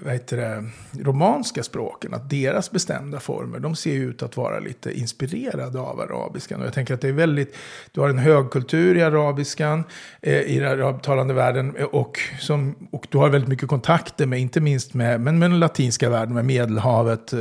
vad 0.00 0.12
heter 0.12 0.36
det, 0.36 0.64
romanska 1.02 1.62
språken, 1.62 2.14
att 2.14 2.30
deras 2.30 2.70
bestämda 2.70 3.20
former, 3.20 3.58
de 3.58 3.76
ser 3.76 3.94
ut 3.94 4.22
att 4.22 4.36
vara 4.36 4.58
lite 4.58 4.98
inspirerade 4.98 5.80
av 5.80 6.00
arabiskan. 6.00 6.60
Och 6.60 6.66
jag 6.66 6.74
tänker 6.74 6.94
att 6.94 7.00
det 7.00 7.08
är 7.08 7.12
väldigt, 7.12 7.56
du 7.92 8.00
har 8.00 8.08
en 8.08 8.18
högkultur 8.18 8.96
i 8.96 9.02
arabiskan, 9.02 9.84
eh, 10.20 10.40
i 10.40 10.58
den 10.58 10.72
arabtalande 10.72 11.34
världen, 11.34 11.76
eh, 11.76 11.84
och, 11.84 12.20
som, 12.40 12.74
och 12.90 13.06
du 13.10 13.18
har 13.18 13.28
väldigt 13.28 13.48
mycket 13.48 13.68
kontakter 13.68 14.26
med, 14.26 14.40
inte 14.40 14.60
minst 14.60 14.94
med, 14.94 15.20
men 15.20 15.38
med 15.38 15.50
den 15.50 15.60
latinska 15.60 16.10
världen, 16.10 16.34
med 16.34 16.44
Medelhavet, 16.44 17.32
eh, 17.32 17.38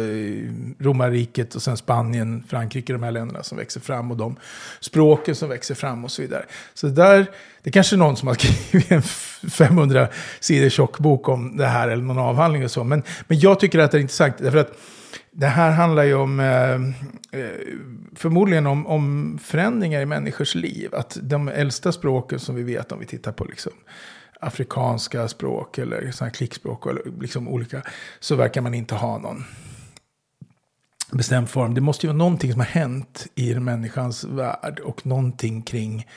romarriket 0.80 1.56
och 1.56 1.62
sen 1.62 1.78
Spanien, 1.78 2.44
Frankrike, 2.48 2.94
de 2.94 3.04
här 3.04 3.12
länderna 3.12 3.44
som 3.44 3.58
växer 3.58 3.80
fram, 3.80 4.12
och 4.12 4.18
de 4.18 4.36
språken 4.80 5.36
som 5.36 5.50
växer 5.50 5.76
fram 5.76 6.04
och 6.04 6.12
så 6.12 6.22
vidare. 6.22 6.46
Så 6.74 6.88
där, 6.88 7.26
det 7.62 7.70
är 7.70 7.72
kanske 7.72 7.98
någon 7.98 8.18
som 8.18 8.28
har 8.28 8.36
skrivit 8.70 8.92
en 8.92 9.04
500 9.52 10.08
sidor 10.40 10.70
tjock 10.70 11.00
bok 11.00 11.30
om 11.30 11.58
det 11.58 11.66
här, 11.66 11.88
eller 11.90 12.04
någon 12.04 12.20
avhandling 12.20 12.64
och 12.64 12.72
så. 12.72 12.84
Men, 12.84 13.04
men 13.28 13.40
jag 13.40 13.60
tycker 13.60 13.80
att 13.80 13.92
det 13.92 13.98
är 13.98 14.02
intressant, 14.02 14.38
därför 14.38 14.58
att 14.58 14.78
det 15.32 15.48
här 15.48 15.72
handlar 15.72 16.04
ju 16.04 16.14
om, 16.14 16.40
eh, 16.40 16.74
eh 17.42 17.50
förmodligen 18.16 18.68
om, 18.68 18.88
om 18.88 19.40
förändringar 19.44 20.02
i 20.02 20.06
människors 20.06 20.56
liv. 20.56 20.96
Att 20.96 21.18
de 21.22 21.48
äldsta 21.48 21.92
språken 21.92 22.40
som 22.40 22.56
vi 22.56 22.64
vet, 22.64 22.92
om 22.92 23.00
vi 23.00 23.06
tittar 23.06 23.32
på 23.32 23.46
liksom, 23.46 23.72
afrikanska 24.40 25.28
språk 25.28 25.78
eller 25.78 26.12
sådana 26.12 26.32
klickspråk, 26.32 26.86
eller 26.86 27.02
liksom 27.22 27.48
olika, 27.48 27.82
så 28.20 28.36
verkar 28.36 28.62
man 28.62 28.74
inte 28.74 28.96
ha 28.96 29.18
någon 29.18 29.44
bestämd 31.12 31.50
form. 31.50 31.74
Det 31.74 31.82
måste 31.82 32.06
ju 32.06 32.08
vara 32.08 32.18
någonting 32.18 32.52
som 32.52 32.60
har 32.60 32.68
hänt 32.68 33.28
i 33.36 33.56
människans 33.56 34.24
värld 34.24 34.80
och 34.80 35.06
någonting 35.06 35.62
kring 35.62 36.08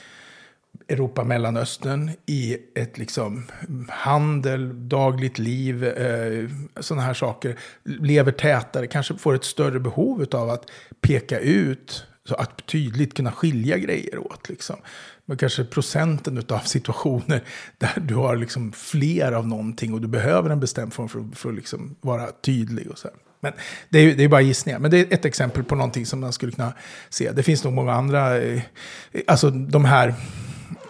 Europa, 0.88 1.24
Mellanöstern 1.24 2.10
i 2.26 2.56
ett 2.74 2.98
liksom 2.98 3.46
handel, 3.88 4.88
dagligt 4.88 5.38
liv, 5.38 5.84
eh, 5.84 6.48
sådana 6.80 7.02
här 7.06 7.14
saker, 7.14 7.58
lever 7.84 8.32
tätare, 8.32 8.86
kanske 8.86 9.16
får 9.16 9.34
ett 9.34 9.44
större 9.44 9.80
behov 9.80 10.26
av 10.32 10.50
att 10.50 10.70
peka 11.00 11.38
ut, 11.38 12.06
så 12.24 12.34
att 12.34 12.66
tydligt 12.66 13.14
kunna 13.14 13.32
skilja 13.32 13.78
grejer 13.78 14.18
åt. 14.18 14.48
Liksom. 14.48 14.76
Men 15.24 15.36
kanske 15.36 15.64
procenten 15.64 16.42
av 16.48 16.58
situationer 16.64 17.44
där 17.78 18.00
du 18.00 18.14
har 18.14 18.36
liksom 18.36 18.72
fler 18.72 19.32
av 19.32 19.48
någonting 19.48 19.94
och 19.94 20.00
du 20.00 20.08
behöver 20.08 20.50
en 20.50 20.60
bestämd 20.60 20.92
form 20.92 21.08
för, 21.08 21.24
för 21.34 21.48
att 21.48 21.54
liksom 21.54 21.96
vara 22.00 22.26
tydlig. 22.32 22.90
och 22.90 22.98
så 22.98 23.08
här. 23.08 23.25
Men 23.46 23.52
det 23.88 23.98
är, 23.98 24.14
det 24.16 24.24
är 24.24 24.28
bara 24.28 24.40
gissningar. 24.40 24.78
Men 24.78 24.90
det 24.90 24.98
är 24.98 25.14
ett 25.14 25.24
exempel 25.24 25.64
på 25.64 25.74
någonting 25.74 26.06
som 26.06 26.20
man 26.20 26.32
skulle 26.32 26.52
kunna 26.52 26.72
se. 27.08 27.32
Det 27.32 27.42
finns 27.42 27.64
nog 27.64 27.72
många 27.72 27.92
andra, 27.92 28.38
eh, 28.38 28.60
alltså 29.26 29.50
de 29.50 29.84
här 29.84 30.14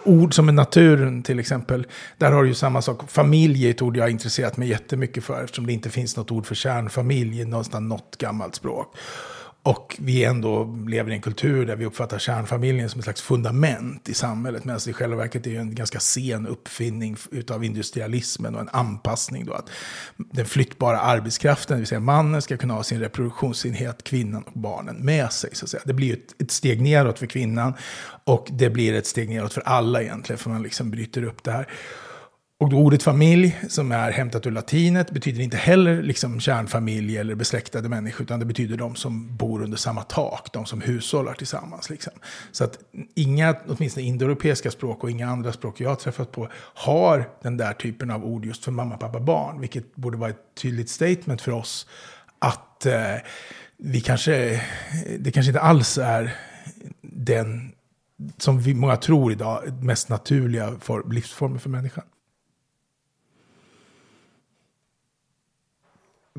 ord 0.03 0.33
som 0.33 0.49
är 0.49 0.53
naturen 0.53 1.23
till 1.23 1.39
exempel. 1.39 1.87
Där 2.17 2.31
har 2.31 2.43
du 2.43 2.49
ju 2.49 2.55
samma 2.55 2.81
sak. 2.81 3.11
Familj 3.11 3.65
är 3.65 3.71
ett 3.71 3.81
ord 3.81 3.97
jag 3.97 4.03
har 4.03 4.09
intresserat 4.09 4.57
mig 4.57 4.69
jättemycket 4.69 5.23
för. 5.23 5.43
Eftersom 5.43 5.67
det 5.67 5.73
inte 5.73 5.89
finns 5.89 6.17
något 6.17 6.31
ord 6.31 6.45
för 6.45 6.55
kärnfamilj 6.55 7.41
i 7.41 7.45
någonstans 7.45 7.89
något 7.89 8.17
gammalt 8.17 8.55
språk. 8.55 8.95
Och 9.67 9.95
vi 9.99 10.23
ändå 10.23 10.77
lever 10.87 11.11
i 11.11 11.13
en 11.13 11.21
kultur 11.21 11.65
där 11.65 11.75
vi 11.75 11.85
uppfattar 11.85 12.19
kärnfamiljen 12.19 12.89
som 12.89 12.99
ett 12.99 13.03
slags 13.03 13.21
fundament 13.21 14.09
i 14.09 14.13
samhället. 14.13 14.65
Medan 14.65 14.79
det 14.85 14.89
i 14.89 14.93
själva 14.93 15.15
verket 15.15 15.47
är 15.47 15.59
en 15.59 15.75
ganska 15.75 15.99
sen 15.99 16.47
uppfinning 16.47 17.17
av 17.51 17.63
industrialismen 17.63 18.55
och 18.55 18.61
en 18.61 18.69
anpassning. 18.69 19.45
Då, 19.45 19.53
att 19.53 19.69
den 20.17 20.45
flyttbara 20.45 20.99
arbetskraften, 20.99 21.75
det 21.75 21.79
vill 21.79 21.87
säga 21.87 21.99
mannen, 21.99 22.41
ska 22.41 22.57
kunna 22.57 22.73
ha 22.73 22.83
sin 22.83 22.99
reproduktionsenhet, 22.99 24.03
kvinnan 24.03 24.43
och 24.43 24.59
barnen 24.59 24.95
med 24.95 25.31
sig. 25.31 25.49
Så 25.53 25.65
att 25.65 25.69
säga. 25.69 25.83
Det 25.85 25.93
blir 25.93 26.13
ett, 26.13 26.41
ett 26.41 26.51
steg 26.51 26.81
neråt 26.81 27.19
för 27.19 27.27
kvinnan 27.27 27.73
och 28.23 28.47
det 28.51 28.69
blir 28.69 28.93
ett 28.93 29.07
steg 29.07 29.29
neråt 29.29 29.53
för 29.53 29.61
alla 29.61 30.01
egentligen, 30.01 30.37
för 30.37 30.49
man 30.49 30.63
liksom 30.63 30.91
bryter 30.91 31.23
upp 31.23 31.43
det 31.43 31.51
här. 31.51 31.67
Och 32.59 32.73
ordet 32.73 33.03
familj, 33.03 33.59
som 33.69 33.91
är 33.91 34.11
hämtat 34.11 34.45
ur 34.45 34.51
latinet, 34.51 35.11
betyder 35.11 35.41
inte 35.41 35.57
heller 35.57 36.01
liksom 36.01 36.39
kärnfamilj 36.39 37.17
eller 37.17 37.35
besläktade 37.35 37.89
människor, 37.89 38.23
utan 38.23 38.39
det 38.39 38.45
betyder 38.45 38.77
de 38.77 38.95
som 38.95 39.35
bor 39.35 39.63
under 39.63 39.77
samma 39.77 40.03
tak, 40.03 40.53
de 40.53 40.65
som 40.65 40.81
hushållar 40.81 41.33
tillsammans. 41.33 41.89
Liksom. 41.89 42.13
Så 42.51 42.63
att 42.63 42.79
inga, 43.15 43.55
åtminstone 43.67 44.05
indoeuropeiska 44.05 44.71
språk 44.71 45.03
och 45.03 45.11
inga 45.11 45.29
andra 45.29 45.53
språk 45.53 45.81
jag 45.81 45.89
har 45.89 45.95
träffat 45.95 46.31
på, 46.31 46.49
har 46.73 47.29
den 47.41 47.57
där 47.57 47.73
typen 47.73 48.11
av 48.11 48.25
ord 48.25 48.45
just 48.45 48.63
för 48.63 48.71
mamma, 48.71 48.97
pappa, 48.97 49.19
barn, 49.19 49.61
vilket 49.61 49.95
borde 49.95 50.17
vara 50.17 50.29
ett 50.29 50.55
tydligt 50.61 50.89
statement 50.89 51.41
för 51.41 51.51
oss 51.51 51.87
att 52.39 52.85
eh, 52.85 53.15
vi 53.77 54.01
kanske, 54.01 54.61
det 55.19 55.31
kanske 55.31 55.49
inte 55.49 55.61
alls 55.61 55.97
är 55.97 56.35
den 57.01 57.71
som 58.37 58.59
vi 58.59 58.73
många 58.73 58.97
tror 58.97 59.31
idag, 59.31 59.83
mest 59.83 60.09
naturliga 60.09 60.73
livsformen 61.09 61.59
för 61.59 61.69
människan. 61.69 62.03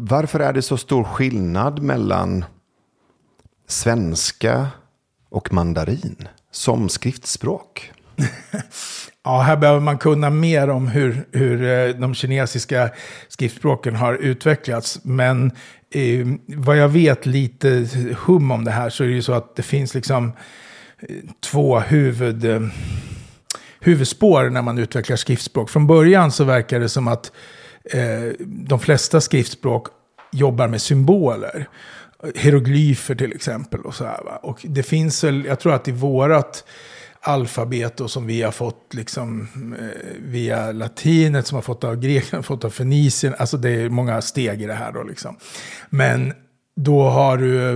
Varför 0.01 0.41
är 0.41 0.53
det 0.53 0.63
så 0.63 0.77
stor 0.77 1.05
skillnad 1.05 1.83
mellan 1.83 2.45
svenska 3.69 4.69
och 5.31 5.53
mandarin 5.53 6.29
som 6.51 6.89
skriftspråk? 6.89 7.93
ja, 9.25 9.41
här 9.41 9.57
behöver 9.57 9.81
man 9.81 9.99
kunna 9.99 10.31
mer 10.31 10.71
om 10.71 10.89
hur, 10.89 11.27
hur 11.33 11.63
eh, 11.63 11.95
de 11.95 12.15
kinesiska 12.15 12.91
skriftspråken 13.29 13.97
har 13.97 14.15
utvecklats. 14.15 15.01
Men 15.05 15.53
eh, 15.91 16.27
vad 16.47 16.77
jag 16.77 16.89
vet 16.89 17.27
lite 17.27 17.89
hum 18.27 18.51
om 18.51 18.65
det 18.65 18.71
här 18.71 18.91
så 18.91 19.05
är 19.05 19.09
det 19.09 19.15
ju 19.15 19.23
så 19.23 19.33
att 19.33 19.57
det 19.57 19.63
finns 19.63 19.95
liksom 19.95 20.33
eh, 20.99 21.17
två 21.41 21.79
huvud, 21.79 22.45
eh, 22.45 22.61
huvudspår 23.81 24.51
när 24.51 24.63
man 24.63 24.79
utvecklar 24.79 25.17
skriftspråk. 25.17 25.71
Från 25.71 25.87
början 25.87 26.33
så 26.33 26.45
verkar 26.45 26.81
det 26.81 26.89
som 26.89 27.09
att 27.09 27.27
eh, 27.27 27.33
Eh, 27.85 28.33
de 28.41 28.81
flesta 28.81 29.21
skriftspråk 29.21 29.87
jobbar 30.33 30.69
med 30.69 30.83
symboler. 30.83 31.69
Hieroglyfer 32.35 33.15
till 33.15 33.33
exempel. 33.33 33.81
Och, 33.81 33.95
så 33.95 34.05
här, 34.05 34.25
va? 34.25 34.37
och 34.43 34.59
det 34.63 34.83
finns 34.83 35.25
väl, 35.25 35.45
jag 35.45 35.61
tror 35.61 35.75
att 35.75 35.89
i 35.89 35.93
vårat 35.93 36.65
alfabet 37.21 38.01
och 38.01 38.11
som 38.11 38.27
vi 38.27 38.43
har 38.43 38.53
fått 38.53 38.95
liksom, 38.95 39.49
eh, 39.79 40.13
via 40.19 40.73
latinet, 40.73 41.47
som 41.47 41.55
har 41.55 41.63
fått 41.63 41.85
av 41.85 42.01
Grekland, 42.01 42.45
fått 42.45 42.65
av 42.65 42.71
Fenicien. 42.71 43.35
Alltså 43.39 43.57
det 43.57 43.71
är 43.71 43.89
många 43.89 44.23
steg 44.23 44.63
i 44.63 44.67
det 44.67 44.75
här 44.75 44.93
då 44.93 45.03
liksom. 45.03 45.37
Men 45.91 46.33
då 46.77 47.03
har 47.03 47.37
du, 47.37 47.75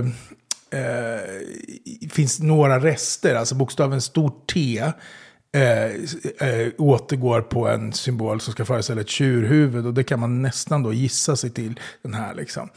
eh, 0.69 2.09
finns 2.09 2.39
några 2.39 2.79
rester, 2.79 3.35
alltså 3.35 3.55
bokstaven 3.55 4.01
stort 4.01 4.53
T 4.53 4.83
eh, 5.53 6.49
eh, 6.49 6.71
återgår 6.77 7.41
på 7.41 7.67
en 7.67 7.93
symbol 7.93 8.41
som 8.41 8.53
ska 8.53 8.65
föreställa 8.65 9.01
ett 9.01 9.09
tjurhuvud. 9.09 9.85
Och 9.85 9.93
det 9.93 10.03
kan 10.03 10.19
man 10.19 10.41
nästan 10.41 10.83
då 10.83 10.93
gissa 10.93 11.35
sig 11.35 11.49
till 11.49 11.79
den 12.01 12.13
här. 12.13 12.35
Liksom. 12.35 12.69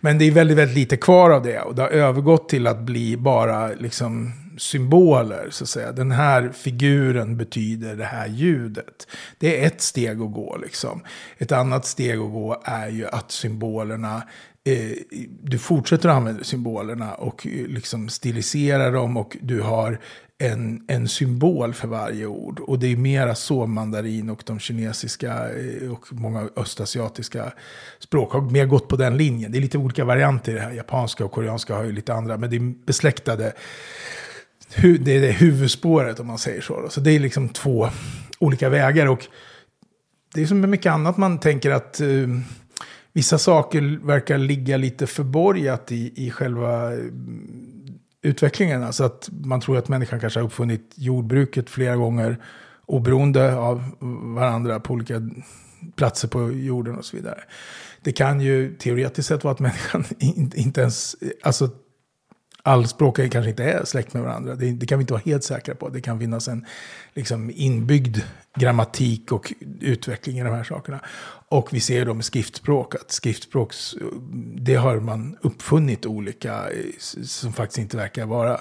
Men 0.00 0.18
det 0.18 0.24
är 0.24 0.30
väldigt, 0.30 0.56
väldigt 0.56 0.76
lite 0.76 0.96
kvar 0.96 1.30
av 1.30 1.42
det. 1.42 1.60
Och 1.60 1.74
det 1.74 1.82
har 1.82 1.88
övergått 1.88 2.48
till 2.48 2.66
att 2.66 2.80
bli 2.80 3.16
bara 3.16 3.68
liksom, 3.68 4.32
symboler. 4.58 5.48
Så 5.50 5.64
att 5.64 5.68
säga. 5.68 5.92
Den 5.92 6.10
här 6.10 6.50
figuren 6.54 7.36
betyder 7.36 7.96
det 7.96 8.04
här 8.04 8.28
ljudet. 8.28 9.06
Det 9.38 9.62
är 9.62 9.66
ett 9.66 9.80
steg 9.80 10.22
att 10.22 10.32
gå. 10.32 10.56
Liksom. 10.56 11.02
Ett 11.38 11.52
annat 11.52 11.86
steg 11.86 12.18
att 12.18 12.32
gå 12.32 12.62
är 12.64 12.88
ju 12.88 13.06
att 13.06 13.30
symbolerna 13.30 14.22
eh, 14.64 14.96
du 15.42 15.58
fortsätter 15.58 16.08
att 16.08 16.16
använda 16.16 16.44
symbolerna 16.44 17.14
och 17.14 17.46
eh, 17.46 17.66
liksom 17.66 18.08
stilisera 18.08 18.90
dem 18.90 19.16
och 19.16 19.36
du 19.40 19.60
har 19.60 19.98
en, 20.44 20.84
en 20.88 21.08
symbol 21.08 21.74
för 21.74 21.88
varje 21.88 22.26
ord. 22.26 22.60
Och 22.60 22.78
det 22.78 22.92
är 22.92 22.96
mera 22.96 23.34
så 23.34 23.66
mandarin 23.66 24.30
och 24.30 24.42
de 24.46 24.58
kinesiska 24.58 25.50
eh, 25.50 25.92
och 25.92 26.06
många 26.10 26.48
östasiatiska 26.56 27.52
språk 27.98 28.32
har 28.32 28.40
mer 28.40 28.66
gått 28.66 28.88
på 28.88 28.96
den 28.96 29.16
linjen. 29.16 29.52
Det 29.52 29.58
är 29.58 29.60
lite 29.60 29.78
olika 29.78 30.04
varianter 30.04 30.52
i 30.52 30.54
det 30.54 30.60
här. 30.60 30.72
Japanska 30.72 31.24
och 31.24 31.32
koreanska 31.32 31.74
har 31.74 31.84
ju 31.84 31.92
lite 31.92 32.14
andra, 32.14 32.36
men 32.36 32.50
det 32.50 32.56
är 32.56 32.86
besläktade. 32.86 33.52
Det 35.00 35.16
är 35.16 35.20
det 35.20 35.32
huvudspåret 35.32 36.20
om 36.20 36.26
man 36.26 36.38
säger 36.38 36.60
så. 36.60 36.86
Så 36.90 37.00
det 37.00 37.10
är 37.10 37.20
liksom 37.20 37.48
två 37.48 37.88
olika 38.38 38.68
vägar. 38.68 39.06
Och 39.06 39.26
det 40.34 40.42
är 40.42 40.46
som 40.46 40.60
med 40.60 40.70
mycket 40.70 40.92
annat 40.92 41.16
man 41.16 41.40
tänker 41.40 41.70
att 41.70 42.00
uh, 42.00 42.40
vissa 43.12 43.38
saker 43.38 44.06
verkar 44.06 44.38
ligga 44.38 44.76
lite 44.76 45.06
förborgat 45.06 45.92
i, 45.92 46.26
i 46.26 46.30
själva 46.30 46.92
eh, 46.92 46.98
utvecklingen. 48.24 48.82
Alltså 48.82 49.04
att 49.04 49.28
man 49.32 49.60
tror 49.60 49.78
att 49.78 49.88
människan 49.88 50.20
kanske 50.20 50.40
har 50.40 50.46
uppfunnit 50.46 50.92
jordbruket 50.94 51.70
flera 51.70 51.96
gånger 51.96 52.36
oberoende 52.86 53.56
av 53.56 53.84
varandra 54.34 54.80
på 54.80 54.92
olika 54.92 55.22
platser 55.96 56.28
på 56.28 56.52
jorden 56.52 56.98
och 56.98 57.04
så 57.04 57.16
vidare. 57.16 57.40
Det 58.02 58.12
kan 58.12 58.40
ju 58.40 58.74
teoretiskt 58.74 59.28
sett 59.28 59.44
vara 59.44 59.52
att 59.54 59.60
människan 59.60 60.04
inte 60.54 60.80
ens, 60.80 61.16
alltså 61.42 61.70
all 62.62 62.86
språkare 62.86 63.28
kanske 63.28 63.50
inte 63.50 63.64
är 63.64 63.84
släkt 63.84 64.14
med 64.14 64.22
varandra. 64.22 64.54
Det, 64.54 64.72
det, 64.72 64.86
kan 64.86 64.98
vi 64.98 65.02
inte 65.02 65.12
vara 65.12 65.22
helt 65.24 65.44
säkra 65.44 65.74
på. 65.74 65.88
Det 65.88 66.00
kan 66.00 66.18
finnas 66.20 66.48
en 66.48 66.66
liksom, 67.14 67.50
inbyggd 67.54 68.18
grammatik 68.56 69.32
och 69.32 69.52
utveckling 69.80 70.38
i 70.38 70.42
de 70.42 70.54
här 70.54 70.64
sakerna. 70.64 71.00
Och 71.54 71.68
vi 71.72 71.80
ser 71.80 72.06
då 72.06 72.14
med 72.14 72.24
skriftspråk 72.24 72.94
att 72.94 73.10
skriftspråk, 73.12 73.74
det 74.54 74.74
har 74.74 75.00
man 75.00 75.36
uppfunnit 75.40 76.06
olika, 76.06 76.64
som 77.22 77.52
faktiskt 77.52 77.78
inte 77.78 77.96
verkar 77.96 78.26
vara 78.26 78.52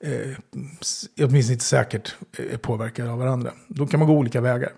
eh, 0.00 0.36
åtminstone 1.18 1.52
inte 1.52 1.64
säkert 1.64 2.14
är 2.52 2.56
påverkade 2.56 3.10
av 3.10 3.18
varandra. 3.18 3.50
Då 3.68 3.86
kan 3.86 4.00
man 4.00 4.08
gå 4.08 4.14
olika 4.14 4.40
vägar. 4.40 4.72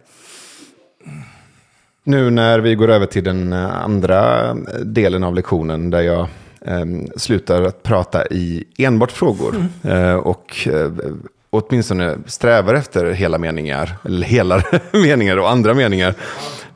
Nu 2.04 2.30
när 2.30 2.58
vi 2.58 2.74
går 2.74 2.88
över 2.88 3.06
till 3.06 3.24
den 3.24 3.52
andra 3.52 4.54
delen 4.84 5.24
av 5.24 5.34
lektionen 5.34 5.90
där 5.90 6.02
jag 6.02 6.28
eh, 6.60 6.84
slutar 7.16 7.62
att 7.62 7.82
prata 7.82 8.26
i 8.26 8.64
enbart 8.78 9.12
frågor. 9.12 9.68
Mm. 9.82 9.96
Eh, 9.96 10.14
och 10.16 10.68
eh, 10.68 10.92
åtminstone 11.50 12.18
strävar 12.26 12.74
efter 12.74 13.12
hela 13.12 13.38
meningar, 13.38 13.96
eller 14.04 14.26
hela 14.26 14.62
meningar 14.92 15.36
och 15.36 15.50
andra 15.50 15.74
meningar. 15.74 16.14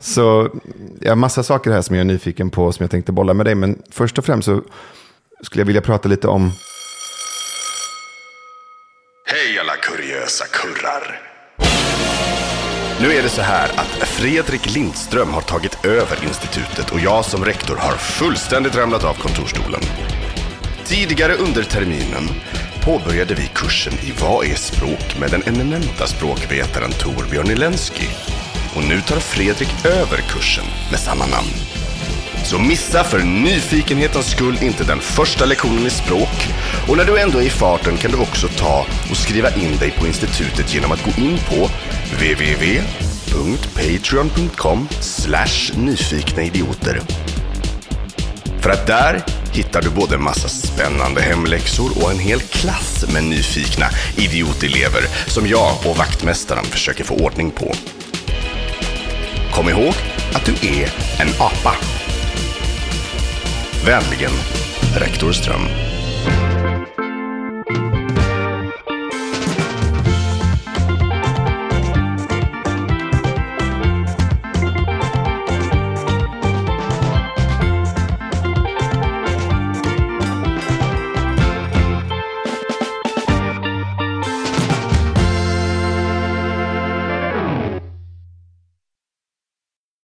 Så 0.01 0.49
jag 1.01 1.11
har 1.11 1.15
massa 1.15 1.43
saker 1.43 1.71
här 1.71 1.81
som 1.81 1.95
jag 1.95 2.01
är 2.01 2.05
nyfiken 2.05 2.49
på 2.49 2.71
som 2.71 2.83
jag 2.83 2.91
tänkte 2.91 3.11
bolla 3.11 3.33
med 3.33 3.45
dig. 3.45 3.55
Men 3.55 3.81
först 3.91 4.17
och 4.17 4.25
främst 4.25 4.45
så 4.45 4.61
skulle 5.43 5.61
jag 5.61 5.67
vilja 5.67 5.81
prata 5.81 6.09
lite 6.09 6.27
om... 6.27 6.51
Hej 9.25 9.59
alla 9.59 9.75
kuriösa 9.75 10.45
kurrar! 10.45 11.21
Nu 13.01 13.13
är 13.13 13.23
det 13.23 13.29
så 13.29 13.41
här 13.41 13.69
att 13.75 14.07
Fredrik 14.07 14.73
Lindström 14.73 15.29
har 15.29 15.41
tagit 15.41 15.85
över 15.85 16.23
institutet 16.23 16.91
och 16.91 16.99
jag 16.99 17.25
som 17.25 17.45
rektor 17.45 17.75
har 17.75 17.97
fullständigt 17.97 18.75
ramlat 18.75 19.03
av 19.03 19.13
kontorstolen. 19.13 19.81
Tidigare 20.85 21.33
under 21.33 21.63
terminen 21.63 22.29
påbörjade 22.85 23.33
vi 23.33 23.51
kursen 23.55 23.93
i 23.93 24.13
Vad 24.21 24.45
är 24.45 24.55
språk 24.55 25.19
med 25.19 25.31
den 25.31 25.43
eminenta 25.43 26.07
språkvetaren 26.07 26.91
Torbjörn 26.91 27.51
Ilensky. 27.51 28.07
Och 28.75 28.83
nu 28.83 29.01
tar 29.01 29.19
Fredrik 29.19 29.85
över 29.85 30.17
kursen 30.17 30.65
med 30.91 30.99
samma 30.99 31.25
namn. 31.25 31.49
Så 32.43 32.59
missa 32.59 33.03
för 33.03 33.19
nyfikenhetens 33.19 34.31
skull 34.31 34.57
inte 34.61 34.83
den 34.83 34.99
första 34.99 35.45
lektionen 35.45 35.87
i 35.87 35.89
språk. 35.89 36.47
Och 36.87 36.97
när 36.97 37.05
du 37.05 37.19
ändå 37.19 37.37
är 37.37 37.43
i 37.43 37.49
farten 37.49 37.97
kan 37.97 38.11
du 38.11 38.17
också 38.17 38.47
ta 38.47 38.85
och 39.09 39.17
skriva 39.17 39.55
in 39.55 39.77
dig 39.77 39.91
på 39.91 40.07
institutet 40.07 40.73
genom 40.73 40.91
att 40.91 41.05
gå 41.05 41.11
in 41.21 41.37
på 41.37 41.69
www.patreon.com 42.13 44.87
nyfikna 45.75 46.43
idioter. 46.43 47.01
För 48.61 48.69
att 48.69 48.87
där 48.87 49.23
hittar 49.53 49.81
du 49.81 49.89
både 49.89 50.17
massa 50.17 50.47
spännande 50.47 51.21
hemläxor 51.21 52.03
och 52.03 52.11
en 52.11 52.19
hel 52.19 52.39
klass 52.39 53.05
med 53.13 53.23
nyfikna 53.23 53.85
idiotelever 54.17 55.01
som 55.27 55.47
jag 55.47 55.75
och 55.85 55.97
vaktmästaren 55.97 56.63
försöker 56.63 57.03
få 57.03 57.15
ordning 57.15 57.51
på. 57.51 57.75
Kom 59.61 59.69
ihåg 59.69 59.93
att 60.33 60.45
du 60.45 60.67
är 60.67 60.85
en 61.19 61.27
apa. 61.39 61.75
Vänligen, 63.85 64.31
Rektor 64.95 65.31
Ström. 65.31 65.90